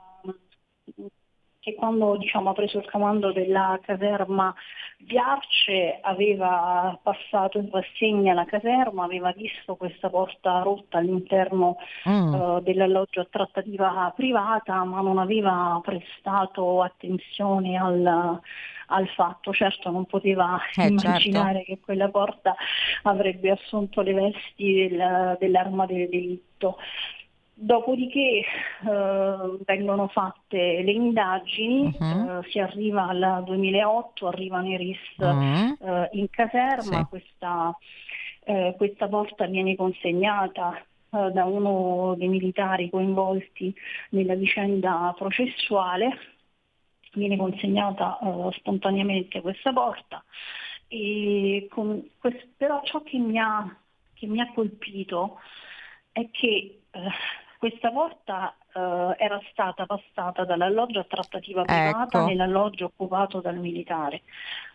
che 1.59 1.75
quando 1.75 2.15
diciamo, 2.17 2.49
ha 2.49 2.53
preso 2.53 2.77
il 2.77 2.89
comando 2.89 3.31
della 3.31 3.79
caserma 3.81 4.53
di 4.97 5.17
Arce 5.17 5.99
aveva 6.01 6.97
passato 7.01 7.57
in 7.57 7.69
rassegna 7.71 8.33
la 8.33 8.45
caserma, 8.45 9.05
aveva 9.05 9.31
visto 9.31 9.75
questa 9.75 10.09
porta 10.09 10.59
rotta 10.61 10.97
all'interno 10.97 11.77
mm. 12.07 12.33
uh, 12.33 12.59
dell'alloggio 12.61 13.21
a 13.21 13.27
trattativa 13.29 14.11
privata, 14.15 14.83
ma 14.83 15.01
non 15.01 15.17
aveva 15.17 15.79
prestato 15.83 16.81
attenzione 16.81 17.77
al, 17.77 18.39
al 18.87 19.07
fatto. 19.15 19.53
Certo 19.53 19.89
non 19.89 20.05
poteva 20.05 20.57
eh, 20.57 20.71
certo. 20.73 21.05
immaginare 21.05 21.57
certo. 21.59 21.73
che 21.73 21.79
quella 21.79 22.09
porta 22.09 22.55
avrebbe 23.03 23.51
assunto 23.51 24.01
le 24.01 24.13
vesti 24.13 24.73
del, 24.73 25.37
dell'arma 25.39 25.85
del 25.85 26.09
delitto. 26.09 26.77
Dopodiché 27.61 28.39
eh, 28.39 29.57
vengono 29.65 30.07
fatte 30.07 30.81
le 30.81 30.91
indagini, 30.91 31.93
uh-huh. 31.99 32.39
eh, 32.39 32.49
si 32.49 32.57
arriva 32.57 33.09
al 33.09 33.43
2008, 33.45 34.27
arrivano 34.27 34.69
i 34.69 34.77
RIS 34.77 34.97
uh-huh. 35.17 35.77
eh, 35.81 36.09
in 36.13 36.29
caserma, 36.29 36.99
sì. 36.99 37.05
questa, 37.09 37.77
eh, 38.45 38.75
questa, 38.77 39.09
porta 39.09 39.45
viene 39.47 39.75
consegnata 39.75 40.77
eh, 40.77 41.31
da 41.31 41.43
uno 41.43 42.15
dei 42.15 42.29
militari 42.29 42.89
coinvolti 42.89 43.75
nella 44.11 44.35
vicenda 44.35 45.13
processuale, 45.17 46.17
viene 47.11 47.35
consegnata 47.35 48.19
eh, 48.19 48.51
spontaneamente 48.53 49.41
questa 49.41 49.73
porta, 49.73 50.23
con, 51.67 52.09
però 52.55 52.81
ciò 52.85 53.03
che 53.03 53.17
mi 53.17 53.37
ha, 53.37 53.77
che 54.13 54.27
mi 54.27 54.39
ha 54.39 54.49
colpito 54.53 55.39
è 56.13 56.29
che 56.31 56.79
questa 57.59 57.91
porta 57.91 58.55
uh, 58.73 59.13
era 59.17 59.37
stata 59.51 59.85
passata 59.85 60.45
dall'alloggio 60.45 60.99
a 61.01 61.03
trattativa 61.03 61.63
privata 61.63 62.19
ecco. 62.19 62.25
nell'alloggio 62.25 62.85
occupato 62.85 63.41
dal 63.41 63.57
militare, 63.57 64.21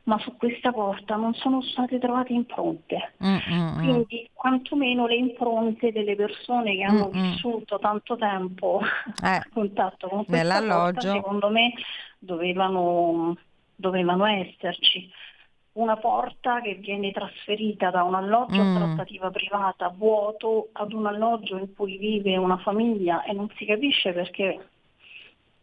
ma 0.02 0.18
su 0.18 0.36
questa 0.36 0.70
porta 0.70 1.16
non 1.16 1.32
sono 1.32 1.62
state 1.62 1.98
trovate 1.98 2.34
impronte. 2.34 3.14
Mm-mm. 3.24 3.78
Quindi 3.78 4.28
quantomeno 4.34 5.06
le 5.06 5.16
impronte 5.16 5.92
delle 5.92 6.14
persone 6.14 6.76
che 6.76 6.82
hanno 6.82 7.08
Mm-mm. 7.10 7.30
vissuto 7.30 7.78
tanto 7.78 8.16
tempo 8.16 8.80
eh. 8.82 9.28
a 9.28 9.46
contatto 9.50 10.06
con 10.08 10.26
questa 10.26 10.60
porta, 10.60 11.00
secondo 11.00 11.48
me 11.48 11.72
dovevano, 12.18 13.34
dovevano 13.74 14.26
esserci 14.26 15.10
una 15.74 15.96
porta 15.96 16.60
che 16.60 16.74
viene 16.74 17.10
trasferita 17.10 17.90
da 17.90 18.04
un 18.04 18.14
alloggio 18.14 18.62
mm. 18.62 18.76
a 18.76 18.78
trattativa 18.78 19.30
privata 19.30 19.88
vuoto 19.88 20.68
ad 20.72 20.92
un 20.92 21.06
alloggio 21.06 21.56
in 21.56 21.74
cui 21.74 21.96
vive 21.98 22.36
una 22.36 22.58
famiglia 22.58 23.24
e 23.24 23.32
non 23.32 23.50
si 23.56 23.64
capisce 23.64 24.12
perché 24.12 24.68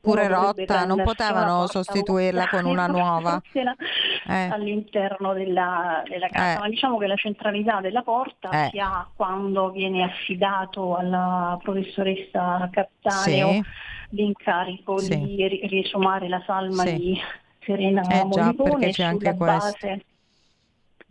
pure 0.01 0.27
rotta, 0.27 0.83
non 0.83 1.01
potevano 1.03 1.67
sostituirla 1.67 2.49
con 2.49 2.65
una 2.65 2.87
nuova 2.87 3.39
eh. 3.53 4.49
all'interno 4.49 5.33
della, 5.33 6.03
della 6.07 6.27
casa, 6.27 6.57
eh. 6.57 6.59
ma 6.59 6.67
diciamo 6.67 6.97
che 6.97 7.07
la 7.07 7.15
centralità 7.15 7.79
della 7.79 8.01
porta 8.01 8.49
eh. 8.49 8.69
si 8.71 8.79
ha 8.79 9.07
quando 9.15 9.69
viene 9.69 10.03
affidato 10.03 10.97
alla 10.97 11.57
professoressa 11.61 12.67
Cattaneo 12.71 13.51
sì. 13.51 13.63
l'incarico 14.09 14.97
sì. 14.97 15.17
di 15.17 15.67
riesumare 15.67 16.27
la 16.27 16.41
salma 16.45 16.83
sì. 16.83 16.95
di 16.97 17.21
Serena 17.63 18.01
eh, 18.01 18.23
Mollicone 18.23 18.91
sulla 18.91 19.33
base, 19.33 20.05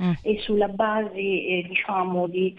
mm. 0.03 0.13
e 0.23 0.39
sulla 0.41 0.69
base 0.69 1.15
eh, 1.15 1.65
diciamo, 1.69 2.27
di, 2.27 2.57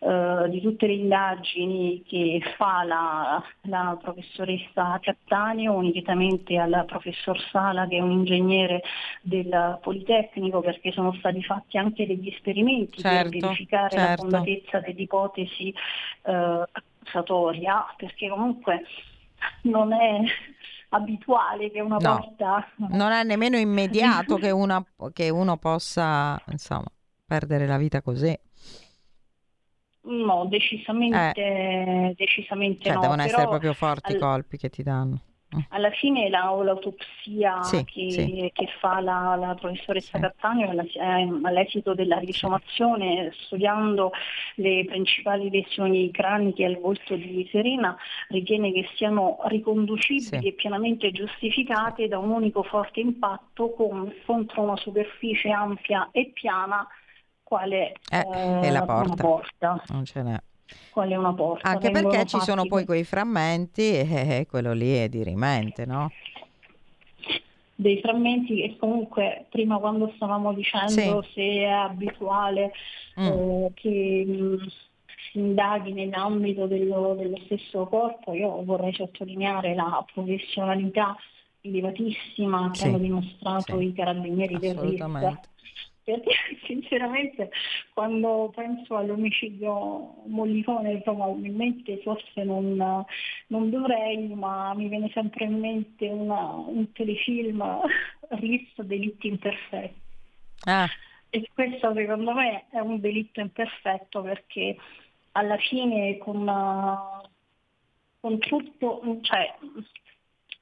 uh, 0.00 0.48
di, 0.48 0.60
tutte 0.60 0.86
le 0.86 0.94
indagini 0.94 2.02
che 2.06 2.40
fa 2.56 2.84
la, 2.84 3.42
la 3.62 3.98
professoressa 4.00 4.98
Cattaneo 5.00 5.74
unitamente 5.74 6.56
al 6.56 6.84
professor 6.86 7.38
Sala 7.50 7.86
che 7.86 7.96
è 7.96 8.00
un 8.00 8.12
ingegnere 8.12 8.82
del 9.20 9.78
Politecnico 9.82 10.60
perché 10.60 10.92
sono 10.92 11.12
stati 11.14 11.42
fatti 11.42 11.76
anche 11.76 12.06
degli 12.06 12.28
esperimenti 12.28 13.00
certo, 13.00 13.30
per 13.30 13.40
verificare 13.40 13.90
certo. 13.90 14.06
la 14.06 14.16
fondatezza 14.16 14.80
dell'ipotesi 14.80 15.74
accusatoria 16.22 17.84
perché 17.96 18.28
comunque 18.28 18.84
non 19.62 19.92
è 19.92 20.22
abituale 20.94 21.70
che 21.70 21.80
una 21.80 21.96
no, 21.98 22.16
volta... 22.16 22.66
Non 22.90 23.12
è 23.12 23.22
nemmeno 23.24 23.56
immediato 23.56 24.36
che, 24.36 24.50
una, 24.50 24.84
che 25.12 25.30
uno 25.30 25.56
possa 25.56 26.40
insomma, 26.50 26.86
perdere 27.26 27.66
la 27.66 27.76
vita 27.76 28.02
così. 28.02 28.36
No, 30.06 30.46
decisamente, 30.46 31.40
eh. 31.40 32.14
decisamente 32.16 32.84
cioè, 32.84 32.94
no. 32.94 33.00
Devono 33.00 33.22
essere 33.22 33.48
proprio 33.48 33.72
forti 33.72 34.12
i 34.12 34.14
all... 34.16 34.20
colpi 34.20 34.58
che 34.58 34.68
ti 34.68 34.82
danno. 34.82 35.20
Mm. 35.54 35.58
Alla 35.68 35.90
fine 35.90 36.28
la, 36.28 36.52
l'autopsia 36.62 37.62
sì, 37.62 37.84
che, 37.84 38.10
sì. 38.10 38.50
che, 38.52 38.68
fa 38.80 39.00
la, 39.00 39.36
la 39.38 39.54
professoressa 39.54 40.16
sì. 40.16 40.20
Cattaneo 40.20 40.70
all'esito 40.70 41.94
della 41.94 42.18
risomazione, 42.18 43.32
studiando 43.44 44.12
le 44.56 44.84
principali 44.84 45.50
lesioni 45.50 46.10
craniche 46.10 46.64
al 46.64 46.78
volto 46.78 47.14
di 47.14 47.48
Serena, 47.50 47.96
ritiene 48.28 48.72
che 48.72 48.88
siano 48.96 49.38
riconducibili 49.44 50.48
e 50.48 50.52
pienamente 50.52 51.12
giustificate 51.12 52.08
da 52.08 52.18
un 52.18 52.30
unico 52.30 52.62
forte 52.62 53.00
impatto 53.00 53.70
con, 53.70 54.12
contro 54.26 54.62
una 54.62 54.76
superficie 54.76 55.50
ampia 55.50 56.08
e 56.10 56.30
piana 56.32 56.86
quale 57.42 57.92
eh, 58.10 58.18
eh, 58.18 58.60
è 58.60 58.70
la 58.70 58.84
porta. 58.84 59.22
porta. 59.22 59.82
Non 59.88 60.04
ce 60.04 60.22
n'è 60.22 60.36
quale 60.90 61.16
una 61.16 61.34
porta. 61.34 61.68
Anche 61.68 61.90
perché 61.90 62.24
ci 62.26 62.38
sono 62.40 62.66
poi 62.66 62.84
quei 62.84 63.04
frammenti 63.04 63.82
e 63.98 64.46
quello 64.48 64.72
lì 64.72 64.94
è 64.94 65.08
di 65.08 65.22
rimente, 65.22 65.84
no? 65.86 66.10
Dei 67.76 68.00
frammenti 68.00 68.56
che 68.56 68.76
comunque 68.78 69.46
prima 69.50 69.78
quando 69.78 70.12
stavamo 70.14 70.52
dicendo 70.52 71.22
sì. 71.22 71.32
se 71.34 71.42
è 71.42 71.64
abituale 71.64 72.72
mm. 73.20 73.26
eh, 73.26 73.70
che 73.74 74.24
mh, 74.24 74.66
si 75.30 75.38
indaghi 75.38 75.92
nell'ambito 75.92 76.66
dello, 76.66 77.14
dello 77.18 77.38
stesso 77.46 77.86
corpo, 77.86 78.32
io 78.32 78.62
vorrei 78.64 78.94
sottolineare 78.94 79.74
la 79.74 80.04
professionalità 80.12 81.16
elevatissima 81.62 82.70
che 82.70 82.78
sì. 82.78 82.86
hanno 82.86 82.98
dimostrato 82.98 83.78
sì. 83.78 83.86
i 83.86 83.92
carabinieri 83.92 84.58
del 84.58 84.78
RIS 84.78 85.00
perché 86.04 86.30
sinceramente 86.66 87.50
quando 87.92 88.52
penso 88.54 88.96
all'omicidio 88.96 90.22
Mollicone 90.26 90.92
insomma 90.92 91.26
in 91.28 91.56
mente 91.56 92.00
forse 92.02 92.44
non, 92.44 93.04
non, 93.48 93.70
dovrei 93.70 94.28
ma 94.34 94.74
mi 94.74 94.88
viene 94.88 95.10
sempre 95.12 95.46
in 95.46 95.58
mente 95.58 96.06
una, 96.08 96.52
un 96.52 96.92
telefilm 96.92 97.80
RIS 98.28 98.82
delitti 98.82 99.28
imperfetti 99.28 100.00
ah. 100.64 100.88
e 101.30 101.48
questo 101.52 101.92
secondo 101.94 102.32
me 102.32 102.66
è 102.70 102.78
un 102.78 103.00
delitto 103.00 103.40
imperfetto 103.40 104.20
perché 104.22 104.76
alla 105.32 105.56
fine 105.56 106.18
con, 106.18 106.44
con 108.20 108.38
tutto 108.38 109.18
cioè, 109.22 109.54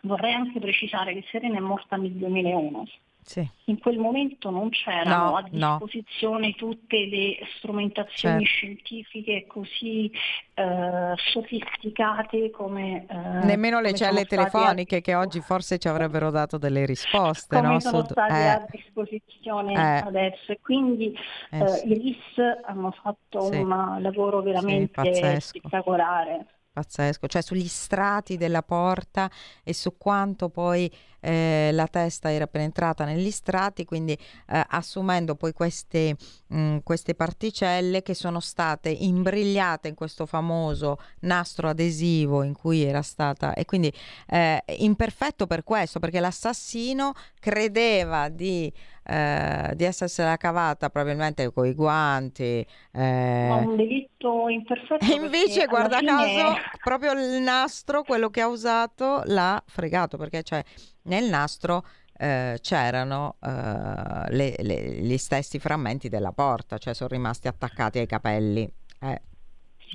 vorrei 0.02 0.33
anche 0.33 0.61
precisare 0.61 1.12
che 1.12 1.24
Serena 1.31 1.59
è 1.59 1.61
morta 1.61 1.96
nel 1.96 2.12
2001 2.12 2.87
sì. 3.25 3.49
In 3.67 3.79
quel 3.79 3.99
momento 3.99 4.51
non 4.51 4.69
c'erano 4.71 5.31
no, 5.31 5.37
a 5.37 5.43
disposizione 5.49 6.49
no. 6.49 6.55
tutte 6.55 7.07
le 7.07 7.39
strumentazioni 7.57 8.45
certo. 8.45 8.45
scientifiche 8.45 9.47
così 9.47 10.11
eh, 10.55 11.15
sofisticate 11.17 12.51
come... 12.51 13.07
Eh, 13.09 13.47
Nemmeno 13.47 13.81
le 13.81 13.95
celle 13.95 14.25
telefoniche 14.25 14.97
a... 14.97 15.01
che 15.01 15.15
oggi 15.15 15.41
forse 15.41 15.79
ci 15.79 15.89
avrebbero 15.89 16.31
dato 16.31 16.59
delle 16.59 16.85
risposte. 16.85 17.57
Come 17.57 17.69
no? 17.69 17.81
sono 17.81 18.05
state 18.05 18.33
eh. 18.33 18.47
a 18.47 18.67
disposizione 18.69 19.73
eh. 19.73 20.07
adesso 20.07 20.53
e 20.53 20.59
quindi 20.61 21.17
eh, 21.51 21.59
eh, 21.59 21.83
i 21.87 21.95
RIS 21.95 22.65
hanno 22.65 22.91
fatto 22.91 23.41
sì. 23.43 23.57
un 23.57 23.99
lavoro 24.01 24.43
veramente 24.43 25.15
sì, 25.15 25.41
spettacolare 25.41 26.47
pazzesco, 26.73 27.27
cioè 27.27 27.43
sugli 27.43 27.69
strati 27.69 28.37
della 28.37 28.63
porta 28.63 29.31
e 29.63 29.75
su 29.75 29.97
quanto 29.99 30.49
poi 30.49 30.91
eh, 31.21 31.71
la 31.73 31.87
testa 31.87 32.33
era 32.33 32.47
penetrata 32.47 33.05
negli 33.05 33.31
strati, 33.31 33.85
quindi 33.85 34.13
eh, 34.13 34.65
assumendo 34.69 35.37
poi 35.37 35.53
queste, 35.53 36.17
mh, 36.49 36.59
mm, 36.59 36.77
queste 36.83 37.15
particelle 37.15 38.03
che 38.03 38.15
sono 38.15 38.41
state 38.41 38.89
imbrigliate 38.89 39.89
in 39.89 39.95
questo 39.95 40.27
famoso 40.27 40.99
nastro 41.21 41.69
adesivo 41.69 42.43
in 42.43 42.55
cui 42.55 42.83
era 42.83 43.03
stata 43.03 43.55
e 43.55 43.65
quindi 43.65 43.93
eh, 44.27 44.63
imperfetto 44.79 45.47
per 45.47 45.63
questo, 45.63 46.01
perché 46.01 46.19
l'assassino 46.19 47.13
credeva 47.39 48.29
di 48.29 48.73
eh, 49.05 49.73
di 49.75 49.85
essersela 49.85 50.37
cavata 50.37 50.91
probabilmente 50.91 51.53
con 51.53 51.67
i 51.67 51.75
guanti. 51.75 52.67
Eh. 52.93 53.47
Ma 53.49 53.57
un 53.57 53.77
delitto 53.77 54.49
imperfetto. 54.49 55.05
E 55.05 55.15
invece, 55.15 55.67
guarda 55.67 56.01
caso, 56.01 56.57
proprio 56.83 57.12
il 57.12 57.43
nastro, 57.43 58.03
quello 58.03 58.31
che 58.31 58.41
ha 58.41 58.49
usato, 58.49 59.23
l'ha 59.27 59.62
fregato 59.67 60.17
perché 60.17 60.43
cioè, 60.43 60.62
nel 61.03 61.25
nastro 61.25 61.85
eh, 62.19 62.59
c'erano 62.61 63.37
eh, 63.41 64.31
le, 64.31 64.55
le, 64.59 64.93
gli 65.01 65.17
stessi 65.19 65.59
frammenti 65.59 66.09
della 66.09 66.33
porta, 66.33 66.79
cioè 66.79 66.95
sono 66.95 67.09
rimasti 67.11 67.49
attaccati 67.49 67.99
ai 67.99 68.07
capelli. 68.07 68.73
Eh. 69.01 69.23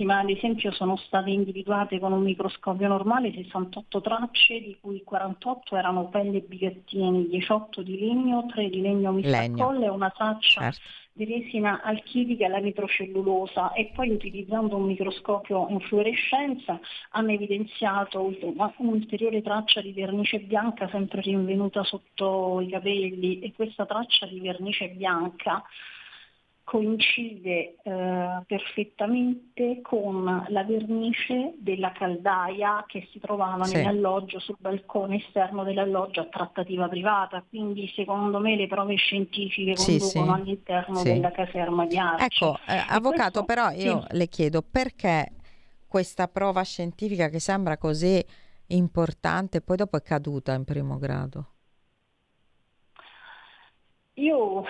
Ma 0.06 0.20
ad 0.20 0.30
esempio 0.30 0.72
sono 0.72 0.96
state 0.98 1.30
individuate 1.30 2.00
con 2.00 2.12
un 2.12 2.22
microscopio 2.22 2.88
normale 2.88 3.34
68 3.34 4.02
tracce, 4.02 4.60
di 4.60 4.78
cui 4.80 5.04
48 5.04 5.76
erano 5.76 6.08
pelle 6.10 6.38
e 6.38 6.42
bigattini, 6.42 7.28
18 7.28 7.82
di 7.82 8.00
legno, 8.00 8.46
3 8.48 8.70
di 8.70 8.82
legno 8.82 9.12
misto 9.12 9.36
a 9.36 9.50
colle 9.52 9.86
e 9.86 9.90
una 9.90 10.10
traccia 10.10 10.72
certo. 10.72 10.80
di 11.14 11.26
resina 11.26 11.82
alchilica 11.82 12.46
e 12.46 12.50
la 12.50 12.60
nitrocellulosa. 12.60 13.74
E 13.74 13.92
poi 13.94 14.12
utilizzando 14.12 14.76
un 14.76 14.86
microscopio 14.86 15.68
in 15.70 15.80
fluorescenza 15.80 16.80
hanno 17.12 17.32
evidenziato 17.32 18.34
un'ulteriore 18.78 19.42
traccia 19.42 19.82
di 19.82 19.94
vernice 19.94 20.40
bianca 20.40 20.88
sempre 20.90 21.22
rinvenuta 21.22 21.84
sotto 21.84 22.62
i 22.62 22.70
capelli. 22.70 23.40
E 23.40 23.54
questa 23.54 23.86
traccia 23.86 24.26
di 24.28 24.40
vernice 24.40 24.90
bianca 24.90 25.64
coincide 26.68 27.78
eh, 27.82 28.44
perfettamente 28.46 29.80
con 29.82 30.46
la 30.50 30.64
vernice 30.66 31.54
della 31.60 31.94
caldaia 31.94 32.84
che 32.86 33.08
si 33.10 33.20
trovava 33.20 33.64
sì. 33.64 33.78
nell'alloggio 33.78 34.40
sul 34.40 34.58
balcone 34.60 35.16
esterno 35.16 35.64
dell'alloggio 35.64 36.20
a 36.20 36.26
trattativa 36.26 36.90
privata, 36.90 37.42
quindi 37.48 37.90
secondo 37.96 38.40
me 38.40 38.58
le 38.58 38.68
prove 38.68 38.96
scientifiche 38.96 39.76
conducono 39.76 40.10
sì, 40.10 40.10
sì. 40.10 40.18
all'interno 40.18 41.04
della 41.04 41.32
caserma 41.32 41.86
di 41.86 41.98
Arci. 41.98 42.26
Ecco, 42.26 42.60
eh, 42.68 42.84
avvocato, 42.90 43.44
questo, 43.44 43.46
però 43.46 43.70
io 43.72 44.06
le 44.10 44.28
chiedo 44.28 44.62
perché 44.62 45.32
questa 45.88 46.28
prova 46.28 46.64
scientifica 46.64 47.30
che 47.30 47.40
sembra 47.40 47.78
così 47.78 48.22
importante 48.68 49.62
poi 49.62 49.78
dopo 49.78 49.96
è 49.96 50.02
caduta 50.02 50.54
in 50.54 50.66
primo 50.66 50.98
grado? 50.98 51.52
Io 54.16 54.66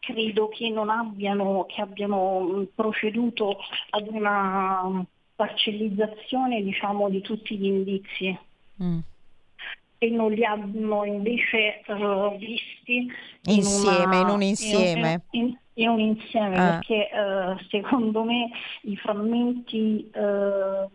credo 0.00 0.48
che 0.48 0.68
non 0.70 0.90
abbiano, 0.90 1.66
che 1.66 1.80
abbiano 1.80 2.66
proceduto 2.74 3.56
ad 3.90 4.08
una 4.08 5.04
parcellizzazione 5.36 6.62
diciamo, 6.62 7.08
di 7.08 7.20
tutti 7.20 7.56
gli 7.56 7.66
indizi. 7.66 8.38
Mm. 8.82 8.98
E 10.02 10.10
non 10.10 10.32
li 10.32 10.44
hanno 10.44 11.04
invece 11.04 11.82
uh, 11.86 12.36
visti 12.38 13.06
insieme, 13.44 14.16
in, 14.16 14.22
una, 14.22 14.28
in 14.28 14.28
un 14.28 14.42
insieme. 14.42 15.22
In, 15.32 15.56
in, 15.74 15.88
un 15.88 16.00
insieme, 16.00 16.56
ah. 16.56 16.70
perché 16.70 17.08
uh, 17.12 17.58
secondo 17.68 18.24
me 18.24 18.50
i 18.82 18.96
frammenti 18.96 20.10
uh, 20.14 20.90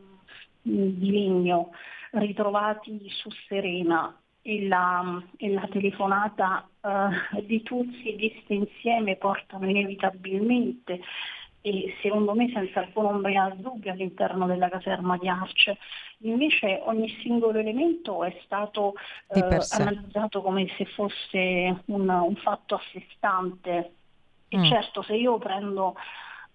di 0.61 1.11
legno 1.11 1.69
ritrovati 2.11 3.07
su 3.09 3.29
Serena 3.47 4.15
e 4.41 4.67
la, 4.67 5.23
e 5.37 5.51
la 5.51 5.67
telefonata 5.71 6.67
uh, 6.85 7.41
di 7.41 7.63
tutti 7.63 8.13
viste 8.13 8.53
insieme 8.53 9.15
portano 9.15 9.67
inevitabilmente 9.67 11.01
e 11.61 11.95
secondo 12.01 12.35
me 12.35 12.51
senza 12.53 12.81
alcun 12.81 13.05
ombra 13.05 13.49
di 13.49 13.61
dubbio 13.61 13.91
all'interno 13.91 14.45
della 14.45 14.69
caserma 14.69 15.17
di 15.17 15.27
Arce. 15.27 15.77
Invece 16.19 16.79
ogni 16.85 17.09
singolo 17.21 17.57
elemento 17.57 18.23
è 18.23 18.37
stato 18.43 18.93
uh, 19.27 19.57
analizzato 19.71 20.43
come 20.43 20.67
se 20.77 20.85
fosse 20.85 21.81
un, 21.85 22.07
un 22.07 22.35
fatto 22.35 22.75
a 22.75 22.81
sé 22.91 23.03
stante. 23.15 23.93
E 24.47 24.57
mm. 24.57 24.65
certo 24.65 25.01
se 25.01 25.15
io 25.15 25.39
prendo 25.39 25.95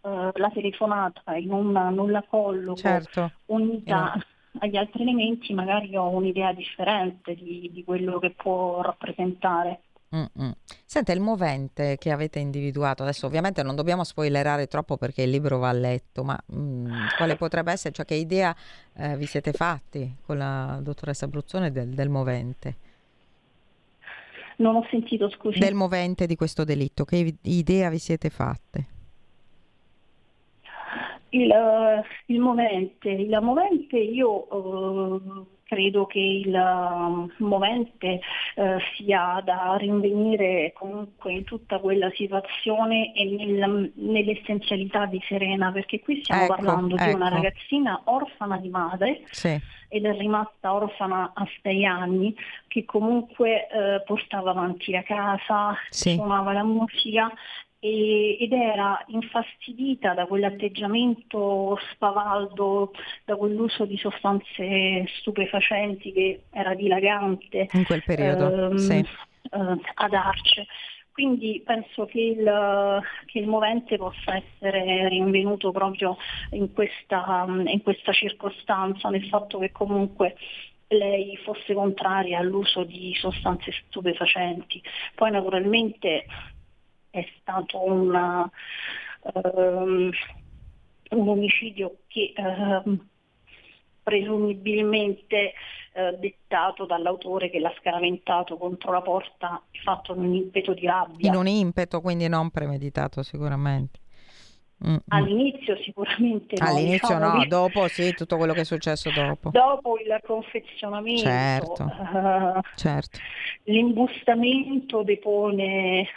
uh, 0.02 0.30
la 0.32 0.50
telefonata 0.54 1.34
e 1.34 1.40
non, 1.40 1.72
non 1.72 2.10
la 2.10 2.22
colloco 2.22 2.76
certo. 2.76 3.32
unita... 3.46 4.14
Eh 4.14 4.38
agli 4.58 4.76
altri 4.76 5.02
elementi 5.02 5.54
magari 5.54 5.96
ho 5.96 6.08
un'idea 6.08 6.52
differente 6.52 7.34
di, 7.34 7.70
di 7.72 7.84
quello 7.84 8.18
che 8.18 8.30
può 8.30 8.82
rappresentare. 8.82 9.82
Mm-mm. 10.14 10.52
Senta, 10.84 11.12
il 11.12 11.20
movente 11.20 11.96
che 11.96 12.10
avete 12.10 12.40
individuato, 12.40 13.02
adesso 13.02 13.26
ovviamente 13.26 13.62
non 13.62 13.76
dobbiamo 13.76 14.02
spoilerare 14.02 14.66
troppo 14.66 14.96
perché 14.96 15.22
il 15.22 15.30
libro 15.30 15.58
va 15.58 15.70
letto, 15.70 16.24
ma 16.24 16.36
mm, 16.52 17.06
quale 17.16 17.36
potrebbe 17.36 17.70
essere, 17.70 17.94
cioè 17.94 18.04
che 18.04 18.14
idea 18.14 18.54
eh, 18.96 19.16
vi 19.16 19.26
siete 19.26 19.52
fatti 19.52 20.16
con 20.26 20.36
la 20.36 20.80
dottoressa 20.82 21.28
Bruzzone 21.28 21.70
del, 21.70 21.90
del 21.90 22.08
movente? 22.08 22.76
Non 24.56 24.74
ho 24.74 24.86
sentito, 24.90 25.30
scusi. 25.30 25.60
Del 25.60 25.74
movente 25.74 26.26
di 26.26 26.34
questo 26.34 26.64
delitto, 26.64 27.04
che 27.04 27.36
idea 27.42 27.88
vi 27.88 27.98
siete 27.98 28.30
fatte? 28.30 28.86
Il, 31.28 31.52
il 32.26 32.40
movente, 32.40 33.08
il 33.08 33.38
movente 33.40 33.96
io 33.96 34.52
uh, 34.52 35.46
credo 35.70 36.04
che 36.06 36.18
il 36.18 36.52
uh, 36.52 37.30
movente 37.44 38.20
uh, 38.56 38.76
sia 38.96 39.40
da 39.44 39.76
rinvenire 39.78 40.72
comunque 40.74 41.32
in 41.32 41.44
tutta 41.44 41.78
quella 41.78 42.10
situazione 42.16 43.14
e 43.14 43.24
nel, 43.24 43.92
nell'essenzialità 43.94 45.06
di 45.06 45.22
Serena, 45.28 45.70
perché 45.70 46.00
qui 46.00 46.22
stiamo 46.24 46.42
ecco, 46.42 46.54
parlando 46.56 46.96
ecco. 46.96 47.04
di 47.04 47.14
una 47.14 47.28
ecco. 47.28 47.34
ragazzina 47.36 48.00
orfana 48.06 48.56
di 48.56 48.68
madre 48.68 49.22
sì. 49.30 49.56
ed 49.86 50.04
è 50.04 50.12
rimasta 50.16 50.74
orfana 50.74 51.30
a 51.34 51.46
sei 51.62 51.86
anni, 51.86 52.34
che 52.66 52.84
comunque 52.84 53.68
uh, 53.70 54.04
portava 54.04 54.50
avanti 54.50 54.90
la 54.90 55.04
casa, 55.04 55.76
sì. 55.88 56.14
suonava 56.14 56.52
la 56.52 56.64
musica 56.64 57.32
ed 57.82 58.52
era 58.52 59.02
infastidita 59.08 60.12
da 60.12 60.26
quell'atteggiamento 60.26 61.78
spavaldo, 61.92 62.92
da 63.24 63.36
quell'uso 63.36 63.86
di 63.86 63.96
sostanze 63.96 65.06
stupefacenti 65.18 66.12
che 66.12 66.42
era 66.50 66.74
dilagante 66.74 67.68
in 67.72 67.84
quel 67.84 68.02
periodo 68.04 68.70
ehm, 68.70 68.76
sì. 68.76 68.98
eh, 68.98 69.80
ad 69.94 70.12
Arce. 70.12 70.66
Quindi 71.10 71.62
penso 71.64 72.04
che 72.04 72.20
il, 72.20 73.02
che 73.26 73.38
il, 73.38 73.46
movente 73.46 73.96
possa 73.96 74.36
essere 74.36 75.08
rinvenuto 75.08 75.70
proprio 75.70 76.16
in 76.50 76.72
questa, 76.72 77.46
in 77.48 77.82
questa 77.82 78.12
circostanza, 78.12 79.08
nel 79.08 79.26
fatto 79.26 79.58
che 79.58 79.72
comunque 79.72 80.36
lei 80.88 81.36
fosse 81.38 81.74
contraria 81.74 82.38
all'uso 82.38 82.84
di 82.84 83.14
sostanze 83.14 83.72
stupefacenti. 83.88 84.82
Poi 85.14 85.30
naturalmente 85.30 86.26
è 87.10 87.26
stato 87.40 87.82
una, 87.82 88.50
um, 89.34 90.10
un 91.10 91.28
omicidio 91.28 91.98
che 92.06 92.32
um, 92.36 93.06
presumibilmente 94.02 95.52
uh, 95.94 96.16
dettato 96.18 96.86
dall'autore 96.86 97.50
che 97.50 97.58
l'ha 97.58 97.72
scaraventato 97.78 98.56
contro 98.56 98.92
la 98.92 99.02
porta 99.02 99.62
fatto 99.82 100.14
in 100.14 100.22
un 100.22 100.34
impeto 100.34 100.72
di 100.72 100.86
rabbia. 100.86 101.28
In 101.28 101.36
un 101.36 101.46
impeto, 101.46 102.00
quindi 102.00 102.28
non 102.28 102.50
premeditato 102.50 103.22
sicuramente. 103.22 103.98
Mm-hmm. 104.82 104.96
All'inizio 105.08 105.76
sicuramente 105.82 106.56
no. 106.58 106.66
All'inizio 106.66 107.14
diciamo, 107.14 107.36
no, 107.36 107.44
dopo 107.46 107.86
sì, 107.88 108.14
tutto 108.14 108.38
quello 108.38 108.54
che 108.54 108.60
è 108.60 108.64
successo 108.64 109.10
dopo. 109.10 109.50
Dopo 109.50 109.98
il 109.98 110.18
confezionamento, 110.24 111.22
certo, 111.22 111.82
uh, 111.82 112.60
certo. 112.76 113.18
l'imbustamento 113.64 115.02
depone 115.02 116.08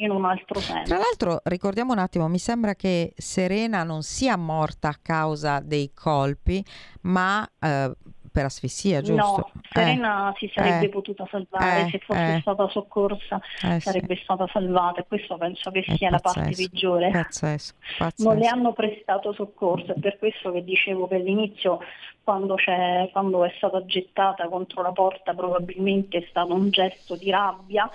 in 0.00 0.10
un 0.10 0.24
altro 0.24 0.60
senso. 0.60 0.84
Tra 0.84 0.98
l'altro, 0.98 1.40
ricordiamo 1.44 1.92
un 1.92 1.98
attimo, 1.98 2.28
mi 2.28 2.38
sembra 2.38 2.74
che 2.74 3.12
Serena 3.16 3.82
non 3.82 4.02
sia 4.02 4.36
morta 4.36 4.88
a 4.88 4.98
causa 5.00 5.60
dei 5.60 5.92
colpi, 5.94 6.64
ma 7.02 7.48
eh, 7.58 7.94
per 8.30 8.44
asfissia, 8.44 9.00
giusto? 9.00 9.50
No, 9.52 9.60
Serena 9.68 10.30
eh, 10.30 10.34
si 10.38 10.50
sarebbe 10.54 10.86
eh, 10.86 10.88
potuta 10.88 11.26
salvare, 11.30 11.86
eh, 11.86 11.90
se 11.90 11.98
fosse 11.98 12.36
eh. 12.36 12.40
stata 12.40 12.68
soccorsa 12.68 13.40
eh, 13.62 13.80
sarebbe 13.80 14.14
sì. 14.16 14.22
stata 14.22 14.46
salvata 14.52 15.00
e 15.00 15.06
questo 15.06 15.36
penso 15.36 15.70
che 15.70 15.84
sia 15.96 16.10
la 16.10 16.18
parte 16.18 16.52
peggiore. 16.54 17.10
Pazzesco, 17.10 17.74
pazzesco. 17.98 18.28
Non 18.28 18.38
le 18.38 18.46
hanno 18.46 18.72
prestato 18.72 19.32
soccorso, 19.32 19.94
è 19.94 19.98
per 19.98 20.18
questo 20.18 20.52
che 20.52 20.62
dicevo 20.62 21.08
che 21.08 21.16
all'inizio 21.16 21.80
quando, 22.22 22.56
quando 23.12 23.44
è 23.44 23.52
stata 23.56 23.84
gettata 23.84 24.48
contro 24.48 24.82
la 24.82 24.92
porta 24.92 25.34
probabilmente 25.34 26.18
è 26.18 26.26
stato 26.28 26.54
un 26.54 26.70
gesto 26.70 27.16
di 27.16 27.30
rabbia 27.30 27.90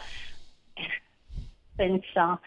senza... 1.76 2.40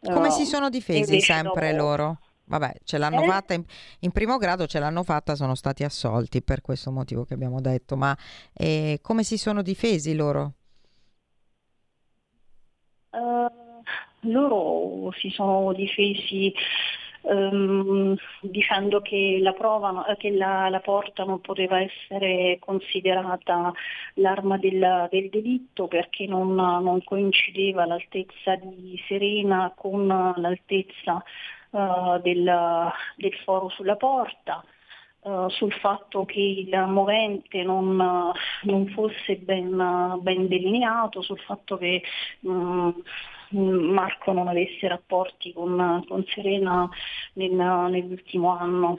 Come 0.00 0.28
uh, 0.28 0.30
si 0.30 0.44
sono 0.44 0.68
difesi 0.68 1.20
sempre 1.20 1.72
dopo... 1.72 1.82
loro? 1.82 2.18
Vabbè, 2.44 2.76
ce 2.84 2.98
l'hanno 2.98 3.22
eh? 3.22 3.26
fatta 3.26 3.54
in, 3.54 3.64
in, 4.00 4.10
primo 4.10 4.38
grado, 4.38 4.66
ce 4.66 4.78
l'hanno 4.78 5.02
fatta, 5.02 5.34
sono 5.34 5.54
stati 5.54 5.84
assolti 5.84 6.42
per 6.42 6.62
questo 6.62 6.90
motivo 6.90 7.24
che 7.24 7.34
abbiamo 7.34 7.60
detto, 7.60 7.96
ma 7.96 8.16
eh, 8.54 9.00
come 9.02 9.22
si 9.22 9.36
sono 9.36 9.60
difesi 9.60 10.14
loro? 10.14 10.54
Uh, 13.10 14.30
loro 14.30 15.12
si 15.18 15.30
sono 15.30 15.72
difesi 15.74 16.52
ehm, 17.22 18.16
dicendo 18.42 19.00
che, 19.00 19.38
la, 19.40 19.52
prova, 19.52 20.04
che 20.18 20.30
la, 20.30 20.68
la, 20.68 20.80
porta 20.80 21.24
non 21.24 21.40
poteva 21.40 21.80
essere 21.80 22.58
considerata 22.60 23.72
l'arma 24.14 24.56
del, 24.58 25.08
del 25.10 25.28
delitto 25.28 25.88
perché 25.88 26.26
non, 26.26 26.54
non, 26.54 27.02
coincideva 27.04 27.86
l'altezza 27.86 28.56
di 28.56 29.00
Serena 29.06 29.72
con 29.76 30.06
l'altezza 30.06 31.22
uh, 31.70 32.18
del, 32.20 32.90
del 33.16 33.34
foro 33.44 33.68
sulla 33.68 33.96
porta. 33.96 34.64
Uh, 35.28 35.50
sul 35.50 35.72
fatto 35.74 36.24
che 36.24 36.40
il 36.40 36.86
movente 36.86 37.62
non, 37.62 38.32
non 38.62 38.86
fosse 38.94 39.36
ben, 39.36 40.18
ben, 40.22 40.48
delineato, 40.48 41.20
sul 41.20 41.38
fatto 41.40 41.76
che 41.76 42.02
um, 42.40 42.94
Marco 43.50 44.32
non 44.32 44.48
avesse 44.48 44.88
rapporti 44.88 45.52
con, 45.52 46.02
con 46.08 46.24
Serena 46.28 46.88
nel, 47.34 47.50
nell'ultimo 47.50 48.56
anno. 48.56 48.98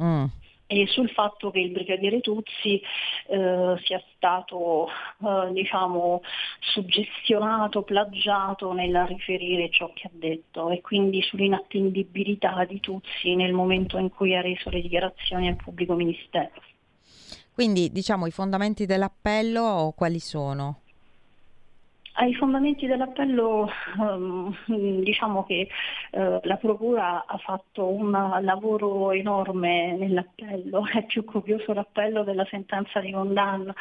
Mm. 0.00 0.24
E 0.66 0.86
sul 0.86 1.10
fatto 1.10 1.50
che 1.50 1.60
il 1.60 1.70
brigadiere 1.70 2.20
Tuzzi 2.20 2.80
eh, 3.28 3.74
sia 3.84 4.02
stato 4.14 4.88
eh, 4.88 5.52
diciamo, 5.52 6.22
suggestionato, 6.60 7.82
plagiato 7.82 8.72
nel 8.72 9.04
riferire 9.06 9.68
ciò 9.70 9.92
che 9.92 10.06
ha 10.06 10.10
detto 10.12 10.70
e 10.70 10.80
quindi 10.80 11.20
sull'inattendibilità 11.22 12.64
di 12.64 12.80
Tuzzi 12.80 13.34
nel 13.34 13.52
momento 13.52 13.98
in 13.98 14.08
cui 14.08 14.34
ha 14.34 14.40
reso 14.40 14.70
le 14.70 14.80
dichiarazioni 14.80 15.48
al 15.48 15.56
pubblico 15.56 15.94
ministero. 15.94 16.50
Quindi 17.52 17.92
diciamo 17.92 18.26
i 18.26 18.32
fondamenti 18.32 18.86
dell'appello 18.86 19.92
quali 19.94 20.18
sono? 20.18 20.83
Ai 22.16 22.32
fondamenti 22.34 22.86
dell'appello 22.86 23.68
um, 23.98 24.54
diciamo 25.02 25.44
che 25.44 25.68
uh, 26.12 26.38
la 26.42 26.56
Procura 26.58 27.24
ha 27.26 27.38
fatto 27.38 27.88
un 27.88 28.12
lavoro 28.40 29.10
enorme 29.10 29.96
nell'appello, 29.96 30.86
è 30.86 31.04
più 31.06 31.24
copioso 31.24 31.72
l'appello 31.72 32.22
della 32.22 32.44
sentenza 32.44 33.00
di 33.00 33.10
condanna, 33.10 33.74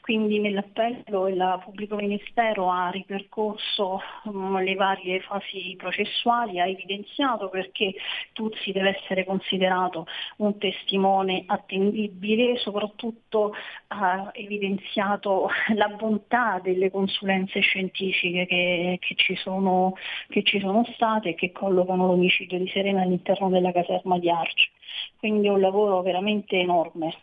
quindi 0.00 0.38
nell'appello 0.38 1.26
il 1.26 1.60
pubblico 1.64 1.96
ministero 1.96 2.70
ha 2.70 2.88
ripercorso 2.90 4.00
um, 4.24 4.62
le 4.62 4.74
varie 4.76 5.18
fasi 5.18 5.74
processuali, 5.76 6.60
ha 6.60 6.68
evidenziato 6.68 7.48
perché 7.48 7.94
Tuzzi 8.32 8.70
deve 8.70 8.96
essere 8.96 9.24
considerato 9.24 10.06
un 10.36 10.56
testimone 10.56 11.42
attendibile, 11.46 12.58
soprattutto 12.58 13.52
ha 13.88 14.30
evidenziato 14.34 15.48
la 15.74 15.88
bontà 15.88 16.60
delle 16.62 16.88
consulenze 16.88 17.60
scientifiche 17.72 18.46
che, 18.46 18.98
che, 19.00 19.14
ci 19.16 19.34
sono, 19.36 19.94
che 20.28 20.42
ci 20.42 20.60
sono 20.60 20.84
state 20.94 21.30
e 21.30 21.34
che 21.34 21.52
collocano 21.52 22.06
l'omicidio 22.06 22.58
di 22.58 22.68
Serena 22.68 23.02
all'interno 23.02 23.48
della 23.48 23.72
caserma 23.72 24.18
di 24.18 24.30
Arci. 24.30 24.68
Quindi 25.16 25.46
è 25.46 25.50
un 25.50 25.60
lavoro 25.60 26.02
veramente 26.02 26.58
enorme. 26.58 27.14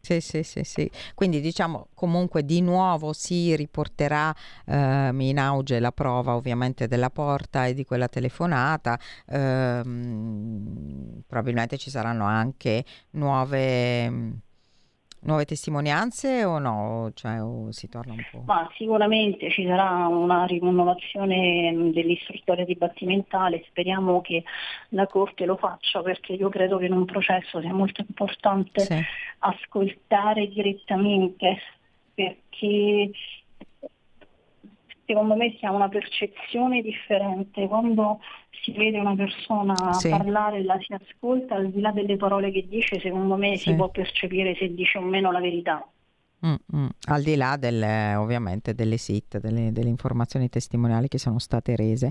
Sì, 0.00 0.20
sì, 0.20 0.42
sì, 0.42 0.64
sì. 0.64 0.88
Quindi 1.14 1.40
diciamo 1.40 1.88
comunque 1.94 2.44
di 2.44 2.60
nuovo 2.60 3.14
si 3.14 3.56
riporterà 3.56 4.34
eh, 4.66 5.10
in 5.12 5.38
auge 5.38 5.80
la 5.80 5.92
prova 5.92 6.36
ovviamente 6.36 6.86
della 6.86 7.08
porta 7.08 7.66
e 7.66 7.74
di 7.74 7.84
quella 7.84 8.08
telefonata. 8.08 8.98
Eh, 9.26 9.80
probabilmente 11.26 11.78
ci 11.78 11.88
saranno 11.88 12.26
anche 12.26 12.84
nuove 13.12 14.42
nuove 15.24 15.44
testimonianze 15.44 16.44
o 16.44 16.58
no? 16.58 17.10
Cioè, 17.14 17.42
o 17.42 17.70
si 17.72 17.88
torna 17.88 18.12
un 18.12 18.24
po'? 18.30 18.42
Ma 18.46 18.68
sicuramente 18.76 19.50
ci 19.50 19.66
sarà 19.66 20.06
una 20.06 20.44
rinnovazione 20.44 21.72
dell'istruttoria 21.92 22.64
dibattimentale, 22.64 23.64
speriamo 23.68 24.20
che 24.20 24.44
la 24.90 25.06
Corte 25.06 25.44
lo 25.44 25.56
faccia 25.56 26.02
perché 26.02 26.32
io 26.32 26.48
credo 26.48 26.78
che 26.78 26.86
in 26.86 26.92
un 26.92 27.04
processo 27.04 27.60
sia 27.60 27.72
molto 27.72 28.04
importante 28.06 28.80
sì. 28.80 29.02
ascoltare 29.38 30.48
direttamente 30.48 31.58
perché 32.14 33.10
secondo 35.06 35.34
me 35.34 35.54
si 35.58 35.66
ha 35.66 35.72
una 35.72 35.88
percezione 35.88 36.82
differente. 36.82 37.66
Quando 37.66 38.20
si 38.64 38.72
vede 38.72 38.98
una 38.98 39.14
persona 39.14 39.92
sì. 39.92 40.08
parlare 40.08 40.64
la 40.64 40.78
si 40.80 40.94
ascolta, 40.94 41.54
al 41.54 41.70
di 41.70 41.80
là 41.80 41.92
delle 41.92 42.16
parole 42.16 42.50
che 42.50 42.66
dice, 42.66 42.98
secondo 42.98 43.36
me 43.36 43.56
sì. 43.56 43.70
si 43.70 43.74
può 43.74 43.90
percepire 43.90 44.54
se 44.56 44.72
dice 44.74 44.98
o 44.98 45.02
meno 45.02 45.30
la 45.30 45.40
verità. 45.40 45.86
Mm-mm. 46.44 46.88
Al 47.08 47.22
di 47.22 47.36
là 47.36 47.56
del, 47.56 47.82
ovviamente 48.16 48.74
delle 48.74 48.98
SIT, 48.98 49.38
delle, 49.38 49.72
delle, 49.72 49.88
informazioni 49.88 50.48
testimoniali 50.50 51.08
che 51.08 51.18
sono 51.18 51.38
state 51.38 51.74
rese. 51.74 52.10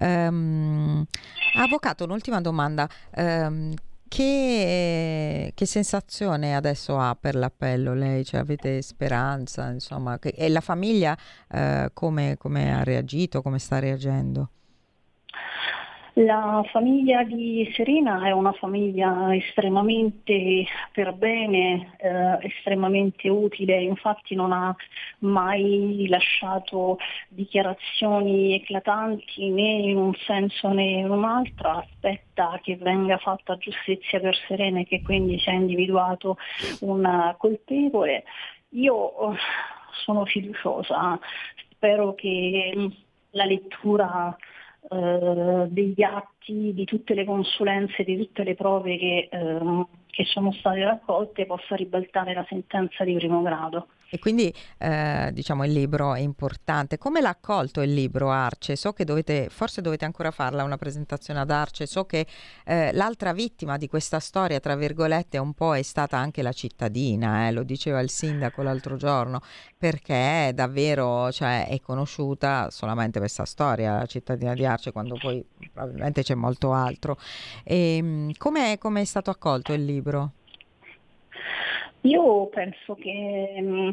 Um, 0.00 1.04
avvocato, 1.56 2.04
un'ultima 2.04 2.40
domanda. 2.40 2.88
Um, 3.16 3.74
che, 4.06 5.52
che, 5.54 5.66
sensazione 5.66 6.54
adesso 6.54 6.98
ha 6.98 7.16
per 7.18 7.34
l'appello 7.34 7.94
lei? 7.94 8.24
Cioè, 8.24 8.40
avete 8.40 8.82
speranza? 8.82 9.70
Insomma, 9.70 10.18
che, 10.18 10.28
e 10.28 10.48
la 10.50 10.60
famiglia 10.60 11.16
eh, 11.50 11.88
come, 11.94 12.36
come, 12.36 12.74
ha 12.74 12.84
reagito, 12.84 13.40
come 13.40 13.58
sta 13.58 13.78
reagendo? 13.78 14.50
La 16.16 16.62
famiglia 16.70 17.22
di 17.22 17.72
Serena 17.74 18.26
è 18.26 18.32
una 18.32 18.52
famiglia 18.52 19.34
estremamente 19.34 20.66
per 20.92 21.14
bene, 21.14 21.96
eh, 21.96 22.38
estremamente 22.48 23.30
utile, 23.30 23.80
infatti 23.80 24.34
non 24.34 24.52
ha 24.52 24.76
mai 25.20 26.06
lasciato 26.08 26.98
dichiarazioni 27.28 28.52
eclatanti 28.52 29.48
né 29.48 29.70
in 29.88 29.96
un 29.96 30.12
senso 30.26 30.68
né 30.68 30.98
in 30.98 31.08
un 31.08 31.24
altro, 31.24 31.78
aspetta 31.78 32.60
che 32.62 32.76
venga 32.76 33.16
fatta 33.16 33.56
giustizia 33.56 34.20
per 34.20 34.36
Serena 34.46 34.80
e 34.80 34.86
che 34.86 35.00
quindi 35.00 35.38
sia 35.38 35.52
individuato 35.52 36.36
un 36.80 37.34
colpevole. 37.38 38.24
Io 38.70 39.32
eh, 39.32 39.36
sono 40.04 40.26
fiduciosa, 40.26 41.18
spero 41.70 42.14
che 42.14 42.90
la 43.30 43.46
lettura 43.46 44.36
eh, 44.90 45.66
degli 45.68 46.02
atti, 46.02 46.72
di 46.74 46.84
tutte 46.84 47.14
le 47.14 47.24
consulenze, 47.24 48.02
di 48.04 48.16
tutte 48.16 48.42
le 48.44 48.54
prove 48.54 48.96
che, 48.96 49.28
eh, 49.30 49.86
che 50.10 50.24
sono 50.24 50.52
state 50.52 50.84
raccolte 50.84 51.46
possa 51.46 51.76
ribaltare 51.76 52.34
la 52.34 52.44
sentenza 52.48 53.04
di 53.04 53.14
primo 53.14 53.42
grado. 53.42 53.88
E 54.14 54.18
quindi 54.18 54.52
eh, 54.76 55.30
diciamo 55.32 55.64
il 55.64 55.72
libro 55.72 56.12
è 56.12 56.20
importante. 56.20 56.98
Come 56.98 57.22
l'ha 57.22 57.30
accolto 57.30 57.80
il 57.80 57.94
libro 57.94 58.30
Arce? 58.30 58.76
So 58.76 58.92
che 58.92 59.06
dovete, 59.06 59.48
forse 59.48 59.80
dovete 59.80 60.04
ancora 60.04 60.30
farla 60.30 60.64
una 60.64 60.76
presentazione 60.76 61.40
ad 61.40 61.50
Arce. 61.50 61.86
So 61.86 62.04
che 62.04 62.26
eh, 62.66 62.92
l'altra 62.92 63.32
vittima 63.32 63.78
di 63.78 63.88
questa 63.88 64.20
storia, 64.20 64.60
tra 64.60 64.76
virgolette, 64.76 65.38
un 65.38 65.54
po' 65.54 65.74
è 65.74 65.80
stata 65.80 66.18
anche 66.18 66.42
la 66.42 66.52
cittadina, 66.52 67.48
eh, 67.48 67.52
lo 67.52 67.62
diceva 67.62 68.00
il 68.00 68.10
sindaco 68.10 68.60
l'altro 68.60 68.96
giorno, 68.96 69.40
perché 69.78 70.52
davvero 70.54 71.32
cioè, 71.32 71.66
è 71.66 71.80
conosciuta 71.80 72.68
solamente 72.68 73.18
questa 73.18 73.46
storia, 73.46 73.96
la 73.96 74.06
cittadina 74.06 74.52
di 74.52 74.66
Arce, 74.66 74.92
quando 74.92 75.16
poi 75.16 75.42
probabilmente 75.72 76.22
c'è 76.22 76.34
molto 76.34 76.74
altro. 76.74 77.16
E, 77.64 78.30
com'è, 78.36 78.76
com'è 78.76 79.04
stato 79.06 79.30
accolto 79.30 79.72
il 79.72 79.86
libro? 79.86 80.32
Io 82.02 82.46
penso 82.46 82.94
che, 82.94 83.56
mm, 83.60 83.90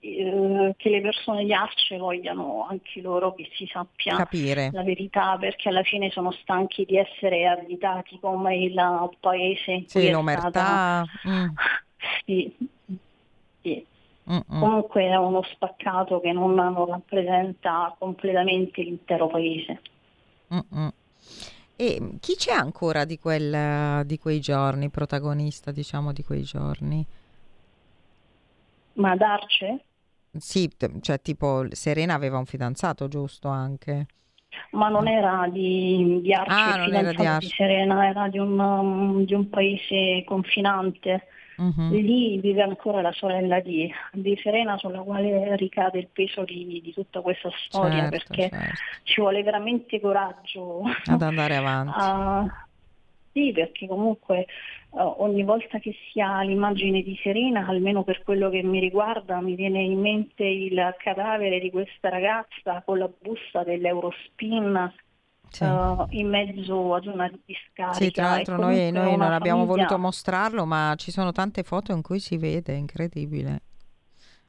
eh, 0.00 0.74
che 0.76 0.88
le 0.88 1.00
persone 1.00 1.44
di 1.44 1.52
Arce 1.52 1.96
vogliano 1.96 2.66
anche 2.68 3.00
loro 3.00 3.34
che 3.34 3.48
si 3.54 3.66
sappia 3.66 4.16
Capire. 4.16 4.70
la 4.72 4.82
verità, 4.82 5.36
perché 5.38 5.68
alla 5.68 5.82
fine 5.82 6.10
sono 6.10 6.30
stanchi 6.30 6.84
di 6.84 6.96
essere 6.96 7.46
additati 7.46 8.18
come 8.20 8.56
il 8.56 8.74
paese 9.20 9.70
in 9.70 9.86
cui 9.90 10.00
sì, 10.02 10.10
l'omertà. 10.10 10.50
Stata... 10.50 11.04
Mm. 11.28 11.46
Sì, 12.24 12.54
sì. 13.62 13.84
Comunque 14.24 15.04
è 15.04 15.16
uno 15.16 15.42
spaccato 15.42 16.20
che 16.20 16.32
non, 16.32 16.54
non 16.54 16.86
rappresenta 16.86 17.94
completamente 17.98 18.82
l'intero 18.82 19.28
paese. 19.28 19.80
Mm-mm. 20.52 20.92
E 21.76 22.16
chi 22.20 22.34
c'è 22.36 22.52
ancora 22.52 23.04
di, 23.04 23.18
quel, 23.18 24.04
di 24.06 24.18
quei 24.18 24.40
giorni, 24.40 24.88
protagonista 24.88 25.70
diciamo 25.70 26.12
di 26.12 26.24
quei 26.24 26.42
giorni? 26.42 27.06
Ma 28.96 29.16
Darce? 29.16 29.84
Sì, 30.38 30.70
cioè 31.00 31.20
tipo 31.20 31.64
Serena 31.70 32.14
aveva 32.14 32.38
un 32.38 32.46
fidanzato 32.46 33.08
giusto 33.08 33.48
anche? 33.48 34.06
Ma 34.72 34.88
non 34.88 35.08
era 35.08 35.48
di, 35.50 36.20
di 36.22 36.32
Arce, 36.32 36.52
ah, 36.52 36.76
non 36.76 36.94
era 36.94 37.12
di, 37.12 37.24
Arce. 37.24 37.46
di 37.46 37.54
Serena, 37.54 38.06
era 38.06 38.28
di 38.28 38.38
un, 38.38 38.58
um, 38.58 39.24
di 39.24 39.34
un 39.34 39.48
paese 39.48 40.24
confinante. 40.24 41.26
Uh-huh. 41.56 41.90
Lì 41.90 42.38
vive 42.38 42.62
ancora 42.62 43.00
la 43.00 43.12
sorella 43.12 43.60
di, 43.60 43.90
di, 44.12 44.38
Serena 44.42 44.76
sulla 44.76 45.00
quale 45.00 45.56
ricade 45.56 45.98
il 45.98 46.08
peso 46.12 46.44
di, 46.44 46.82
di 46.82 46.92
tutta 46.92 47.22
questa 47.22 47.50
storia 47.66 48.10
certo, 48.10 48.10
perché 48.10 48.48
certo. 48.50 48.74
ci 49.04 49.20
vuole 49.22 49.42
veramente 49.42 49.98
coraggio 49.98 50.82
ad 51.06 51.22
andare 51.22 51.56
avanti. 51.56 51.94
a, 51.96 52.65
sì, 53.36 53.52
perché 53.52 53.86
comunque 53.86 54.46
uh, 54.92 55.14
ogni 55.18 55.42
volta 55.42 55.78
che 55.78 55.94
si 56.10 56.22
ha 56.22 56.40
l'immagine 56.40 57.02
di 57.02 57.18
Serena, 57.22 57.66
almeno 57.66 58.02
per 58.02 58.22
quello 58.22 58.48
che 58.48 58.62
mi 58.62 58.80
riguarda, 58.80 59.42
mi 59.42 59.54
viene 59.54 59.82
in 59.82 60.00
mente 60.00 60.42
il 60.42 60.94
cadavere 60.98 61.60
di 61.60 61.70
questa 61.70 62.08
ragazza 62.08 62.82
con 62.82 62.96
la 62.96 63.10
busta 63.20 63.62
dell'Eurospin 63.62 64.90
sì. 65.50 65.64
uh, 65.64 66.06
in 66.10 66.30
mezzo 66.30 66.94
ad 66.94 67.04
una 67.04 67.30
discarica. 67.44 67.92
Sì, 67.92 68.10
tra 68.10 68.30
l'altro 68.30 68.56
noi, 68.56 68.90
noi 68.90 69.18
non 69.18 69.32
abbiamo 69.32 69.66
voluto 69.66 69.98
mostrarlo, 69.98 70.64
ma 70.64 70.94
ci 70.96 71.10
sono 71.10 71.30
tante 71.30 71.62
foto 71.62 71.92
in 71.92 72.00
cui 72.00 72.20
si 72.20 72.38
vede, 72.38 72.72
è 72.72 72.78
incredibile. 72.78 73.60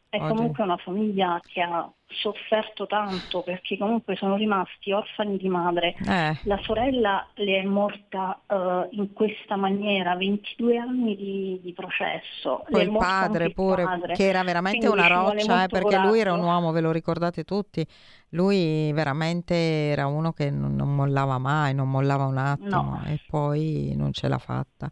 È 0.07 0.15
Oggi. 0.15 0.33
comunque 0.33 0.63
una 0.63 0.77
famiglia 0.77 1.41
che 1.45 1.59
ha 1.59 1.91
sofferto 2.09 2.87
tanto 2.87 3.41
perché 3.41 3.77
comunque 3.77 4.15
sono 4.15 4.35
rimasti 4.35 4.91
orfani 4.91 5.37
di 5.37 5.49
madre. 5.49 5.95
Eh. 6.07 6.37
La 6.43 6.59
sorella 6.61 7.27
le 7.35 7.61
è 7.61 7.63
morta 7.63 8.39
uh, 8.47 8.87
in 8.91 9.11
questa 9.13 9.55
maniera, 9.55 10.15
22 10.15 10.77
anni 10.77 11.15
di, 11.15 11.59
di 11.61 11.73
processo. 11.73 12.63
Poi 12.69 12.83
il 12.83 12.91
padre 12.91 13.51
pure, 13.51 13.83
padre. 13.83 14.13
che 14.13 14.27
era 14.27 14.43
veramente 14.43 14.87
Quindi 14.87 15.07
una 15.07 15.07
roccia, 15.07 15.63
eh, 15.63 15.67
perché 15.67 15.95
coraggio. 15.95 16.07
lui 16.07 16.19
era 16.19 16.33
un 16.33 16.43
uomo, 16.43 16.71
ve 16.71 16.81
lo 16.81 16.91
ricordate 16.91 17.43
tutti, 17.43 17.85
lui 18.29 18.91
veramente 18.93 19.55
era 19.55 20.07
uno 20.07 20.31
che 20.31 20.49
non, 20.49 20.75
non 20.75 20.95
mollava 20.95 21.37
mai, 21.37 21.73
non 21.73 21.89
mollava 21.89 22.25
un 22.25 22.37
attimo 22.37 22.81
no. 22.81 23.03
e 23.05 23.19
poi 23.27 23.93
non 23.95 24.13
ce 24.13 24.27
l'ha 24.27 24.39
fatta. 24.39 24.89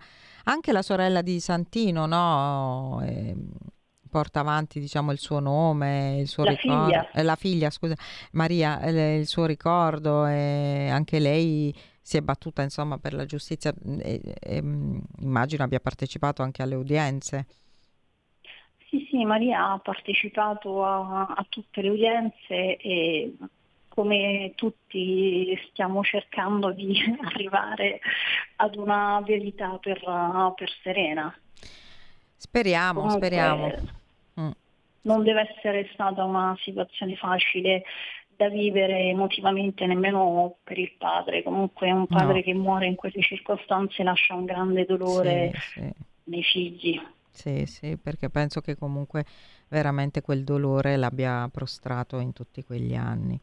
Anche 0.47 0.71
la 0.71 0.83
sorella 0.83 1.21
di 1.21 1.39
Santino, 1.39 2.05
no? 2.05 3.01
Eh, 3.03 3.35
porta 4.15 4.39
avanti 4.39 4.79
diciamo, 4.79 5.11
il 5.11 5.19
suo 5.19 5.41
nome, 5.41 6.19
il 6.19 6.29
suo 6.29 6.45
la 6.45 6.51
ricordo, 6.51 6.85
figlia. 6.85 7.11
Eh, 7.11 7.23
la 7.23 7.35
figlia, 7.35 7.69
scusa, 7.69 7.95
Maria, 8.31 8.79
eh, 8.79 9.17
il 9.17 9.27
suo 9.27 9.45
ricordo 9.45 10.25
e 10.25 10.87
anche 10.89 11.19
lei 11.19 11.75
si 12.01 12.15
è 12.15 12.21
battuta 12.21 12.61
insomma 12.61 12.97
per 12.97 13.13
la 13.13 13.25
giustizia 13.25 13.73
e, 13.99 14.21
e, 14.39 14.61
mm, 14.61 14.99
immagino 15.19 15.65
abbia 15.65 15.81
partecipato 15.81 16.43
anche 16.43 16.61
alle 16.61 16.75
udienze. 16.75 17.45
Sì, 18.87 19.05
sì, 19.09 19.25
Maria 19.25 19.71
ha 19.71 19.79
partecipato 19.79 20.85
a, 20.85 21.25
a 21.25 21.45
tutte 21.49 21.81
le 21.81 21.89
udienze 21.89 22.77
e 22.77 23.35
come 23.89 24.53
tutti 24.55 25.59
stiamo 25.69 26.01
cercando 26.03 26.71
di 26.71 26.97
arrivare 27.21 27.99
ad 28.55 28.77
una 28.77 29.21
verità 29.25 29.77
per, 29.77 29.99
per 30.55 30.69
Serena. 30.81 31.37
Speriamo, 32.37 33.01
Comunque, 33.01 33.25
speriamo. 33.27 34.03
Non 35.05 35.23
deve 35.23 35.53
essere 35.55 35.89
stata 35.93 36.23
una 36.23 36.55
situazione 36.61 37.15
facile 37.15 37.83
da 38.35 38.49
vivere 38.49 39.09
emotivamente 39.09 39.85
nemmeno 39.85 40.57
per 40.63 40.77
il 40.77 40.91
padre. 40.97 41.43
Comunque 41.43 41.91
un 41.91 42.07
padre 42.07 42.37
no. 42.37 42.41
che 42.41 42.53
muore 42.53 42.87
in 42.87 42.95
quelle 42.95 43.21
circostanze 43.21 44.03
lascia 44.03 44.33
un 44.33 44.45
grande 44.45 44.85
dolore 44.85 45.51
sì, 45.53 45.79
sì. 45.79 45.93
nei 46.25 46.43
figli. 46.43 47.01
Sì, 47.31 47.65
sì, 47.65 47.97
perché 48.01 48.29
penso 48.29 48.61
che 48.61 48.75
comunque 48.75 49.25
veramente 49.67 50.21
quel 50.21 50.43
dolore 50.43 50.95
l'abbia 50.95 51.49
prostrato 51.51 52.19
in 52.19 52.33
tutti 52.33 52.63
quegli 52.63 52.95
anni. 52.95 53.39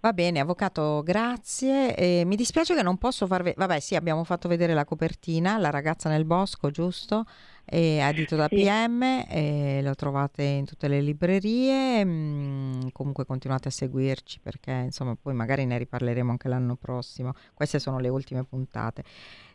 Va 0.00 0.12
bene, 0.12 0.40
avvocato, 0.40 1.02
grazie. 1.02 1.96
E 1.96 2.24
mi 2.26 2.36
dispiace 2.36 2.74
che 2.74 2.82
non 2.82 2.98
posso 2.98 3.26
farvi... 3.26 3.54
Vabbè, 3.56 3.80
sì, 3.80 3.96
abbiamo 3.96 4.22
fatto 4.22 4.48
vedere 4.48 4.74
la 4.74 4.84
copertina, 4.84 5.56
La 5.56 5.70
ragazza 5.70 6.10
nel 6.10 6.26
bosco, 6.26 6.70
giusto? 6.70 7.24
E 7.64 7.96
edito 7.96 8.36
da 8.36 8.46
sì. 8.48 8.56
PM, 8.56 9.82
lo 9.82 9.94
trovate 9.94 10.42
in 10.42 10.64
tutte 10.64 10.88
le 10.88 11.00
librerie. 11.00 12.04
Mm, 12.04 12.88
comunque 12.92 13.24
continuate 13.24 13.68
a 13.68 13.70
seguirci 13.70 14.40
perché, 14.40 14.70
insomma, 14.70 15.16
poi 15.20 15.34
magari 15.34 15.64
ne 15.64 15.78
riparleremo 15.78 16.30
anche 16.30 16.48
l'anno 16.48 16.76
prossimo. 16.76 17.32
Queste 17.54 17.78
sono 17.78 17.98
le 17.98 18.08
ultime 18.08 18.44
puntate. 18.44 19.04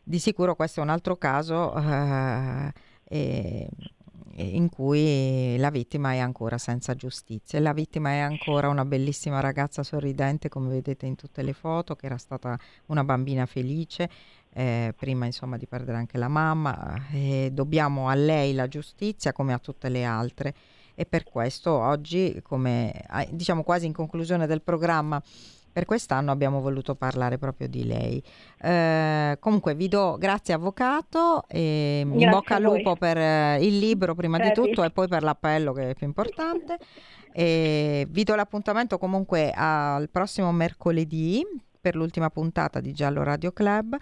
Di 0.03 0.19
sicuro 0.19 0.55
questo 0.55 0.79
è 0.79 0.83
un 0.83 0.89
altro 0.89 1.17
caso... 1.17 1.73
Uh, 1.75 2.71
e 3.11 3.67
in 4.35 4.69
cui 4.69 5.57
la 5.57 5.69
vittima 5.69 6.13
è 6.13 6.19
ancora 6.19 6.57
senza 6.57 6.95
giustizia. 6.95 7.59
La 7.59 7.73
vittima 7.73 8.11
è 8.11 8.19
ancora 8.19 8.69
una 8.69 8.85
bellissima 8.85 9.41
ragazza 9.41 9.83
sorridente, 9.83 10.47
come 10.47 10.69
vedete 10.69 11.05
in 11.05 11.15
tutte 11.15 11.41
le 11.41 11.51
foto, 11.51 11.95
che 11.95 12.05
era 12.05 12.17
stata 12.17 12.57
una 12.85 13.03
bambina 13.03 13.45
felice. 13.45 14.09
Eh, 14.51 14.93
prima 14.97 15.25
insomma 15.25 15.57
di 15.57 15.67
perdere 15.67 15.97
anche 15.97 16.17
la 16.17 16.27
mamma 16.27 16.95
eh, 17.11 17.51
dobbiamo 17.53 18.09
a 18.09 18.15
lei 18.15 18.53
la 18.53 18.67
giustizia 18.67 19.31
come 19.31 19.53
a 19.53 19.59
tutte 19.59 19.89
le 19.89 20.03
altre 20.03 20.55
e 20.95 21.05
per 21.05 21.23
questo 21.23 21.71
oggi 21.71 22.41
come 22.41 23.05
diciamo 23.29 23.61
quasi 23.61 23.85
in 23.85 23.93
conclusione 23.93 24.47
del 24.47 24.63
programma 24.63 25.21
per 25.71 25.85
quest'anno 25.85 26.31
abbiamo 26.31 26.61
voluto 26.61 26.95
parlare 26.95 27.37
proprio 27.37 27.67
di 27.67 27.85
lei. 27.85 28.21
Eh, 28.59 29.37
comunque 29.39 29.75
vi 29.75 29.87
do 29.87 30.17
grazie 30.17 30.53
avvocato 30.53 31.45
e 31.47 32.03
grazie 32.05 32.25
in 32.25 32.29
bocca 32.31 32.55
al 32.55 32.63
lupo 32.63 32.95
per 32.95 33.17
eh, 33.17 33.65
il 33.65 33.77
libro 33.77 34.15
prima 34.15 34.37
grazie. 34.37 34.61
di 34.61 34.69
tutto 34.69 34.83
e 34.83 34.91
poi 34.91 35.07
per 35.07 35.23
l'appello 35.23 35.71
che 35.71 35.91
è 35.91 35.95
più 35.95 36.07
importante. 36.07 36.77
E 37.31 38.07
vi 38.09 38.23
do 38.23 38.35
l'appuntamento 38.35 38.97
comunque 38.97 39.53
al 39.55 40.09
prossimo 40.09 40.51
mercoledì 40.51 41.45
per 41.79 41.95
l'ultima 41.95 42.29
puntata 42.29 42.79
di 42.79 42.93
Giallo 42.93 43.23
Radio 43.23 43.51
Club. 43.51 43.95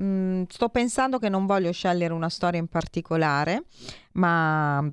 Mm, 0.00 0.44
sto 0.48 0.68
pensando 0.68 1.18
che 1.18 1.28
non 1.28 1.46
voglio 1.46 1.72
scegliere 1.72 2.12
una 2.12 2.28
storia 2.28 2.60
in 2.60 2.68
particolare, 2.68 3.64
ma 4.12 4.88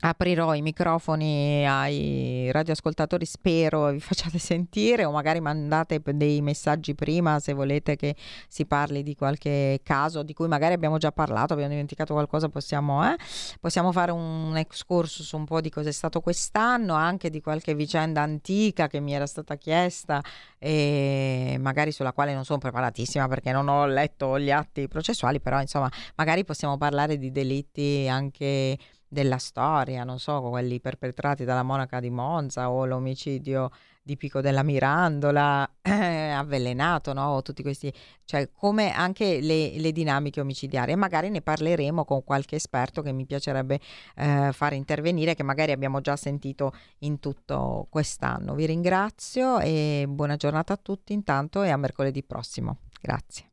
aprirò 0.00 0.54
i 0.54 0.62
microfoni 0.62 1.66
ai 1.66 2.50
radioascoltatori, 2.52 3.24
spero 3.24 3.90
vi 3.90 4.00
facciate 4.00 4.38
sentire 4.38 5.04
o 5.04 5.10
magari 5.10 5.40
mandate 5.40 6.00
dei 6.14 6.40
messaggi 6.40 6.94
prima 6.94 7.40
se 7.40 7.52
volete 7.52 7.96
che 7.96 8.14
si 8.48 8.66
parli 8.66 9.02
di 9.02 9.14
qualche 9.14 9.80
caso 9.82 10.22
di 10.22 10.34
cui 10.34 10.48
magari 10.48 10.74
abbiamo 10.74 10.98
già 10.98 11.10
parlato, 11.12 11.52
abbiamo 11.52 11.70
dimenticato 11.70 12.12
qualcosa, 12.12 12.48
possiamo, 12.48 13.04
eh? 13.10 13.16
possiamo 13.60 13.92
fare 13.92 14.12
un 14.12 14.56
excursus 14.56 15.26
su 15.26 15.36
un 15.36 15.44
po' 15.44 15.60
di 15.60 15.70
cosa 15.70 15.88
è 15.88 15.92
stato 15.92 16.20
quest'anno, 16.20 16.94
anche 16.94 17.30
di 17.30 17.40
qualche 17.40 17.74
vicenda 17.74 18.22
antica 18.22 18.86
che 18.86 19.00
mi 19.00 19.14
era 19.14 19.26
stata 19.26 19.56
chiesta 19.56 20.22
e 20.58 21.56
magari 21.60 21.92
sulla 21.92 22.12
quale 22.12 22.34
non 22.34 22.44
sono 22.44 22.58
preparatissima 22.58 23.28
perché 23.28 23.52
non 23.52 23.68
ho 23.68 23.86
letto 23.86 24.38
gli 24.38 24.50
atti 24.50 24.88
processuali, 24.88 25.40
però 25.40 25.60
insomma 25.60 25.90
magari 26.16 26.44
possiamo 26.44 26.76
parlare 26.76 27.18
di 27.18 27.30
delitti 27.30 28.06
anche 28.08 28.76
della 29.08 29.38
storia, 29.38 30.04
non 30.04 30.18
so, 30.18 30.40
quelli 30.42 30.80
perpetrati 30.80 31.44
dalla 31.44 31.62
monaca 31.62 31.98
di 31.98 32.10
Monza 32.10 32.70
o 32.70 32.84
l'omicidio 32.84 33.70
di 34.08 34.16
Pico 34.16 34.40
della 34.40 34.62
Mirandola, 34.62 35.70
eh, 35.82 36.30
avvelenato, 36.30 37.12
no? 37.12 37.42
Tutti 37.42 37.62
questi, 37.62 37.92
cioè 38.24 38.50
come 38.50 38.90
anche 38.90 39.40
le, 39.40 39.78
le, 39.78 39.92
dinamiche 39.92 40.40
omicidiarie. 40.40 40.96
magari 40.96 41.28
ne 41.28 41.42
parleremo 41.42 42.04
con 42.06 42.24
qualche 42.24 42.56
esperto 42.56 43.02
che 43.02 43.12
mi 43.12 43.26
piacerebbe 43.26 43.80
eh, 44.16 44.50
fare 44.52 44.76
intervenire, 44.76 45.34
che 45.34 45.42
magari 45.42 45.72
abbiamo 45.72 46.00
già 46.00 46.16
sentito 46.16 46.72
in 47.00 47.18
tutto 47.18 47.86
quest'anno. 47.90 48.54
Vi 48.54 48.64
ringrazio 48.64 49.58
e 49.58 50.06
buona 50.08 50.36
giornata 50.36 50.72
a 50.72 50.78
tutti 50.80 51.12
intanto 51.12 51.62
e 51.62 51.68
a 51.68 51.76
mercoledì 51.76 52.22
prossimo. 52.22 52.78
Grazie. 53.00 53.44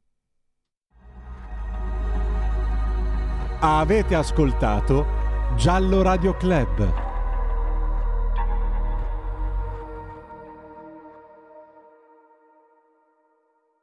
Avete 3.59 4.15
ascoltato 4.15 5.24
Giallo 5.53 6.01
Radio 6.01 6.33
Club. 6.35 7.04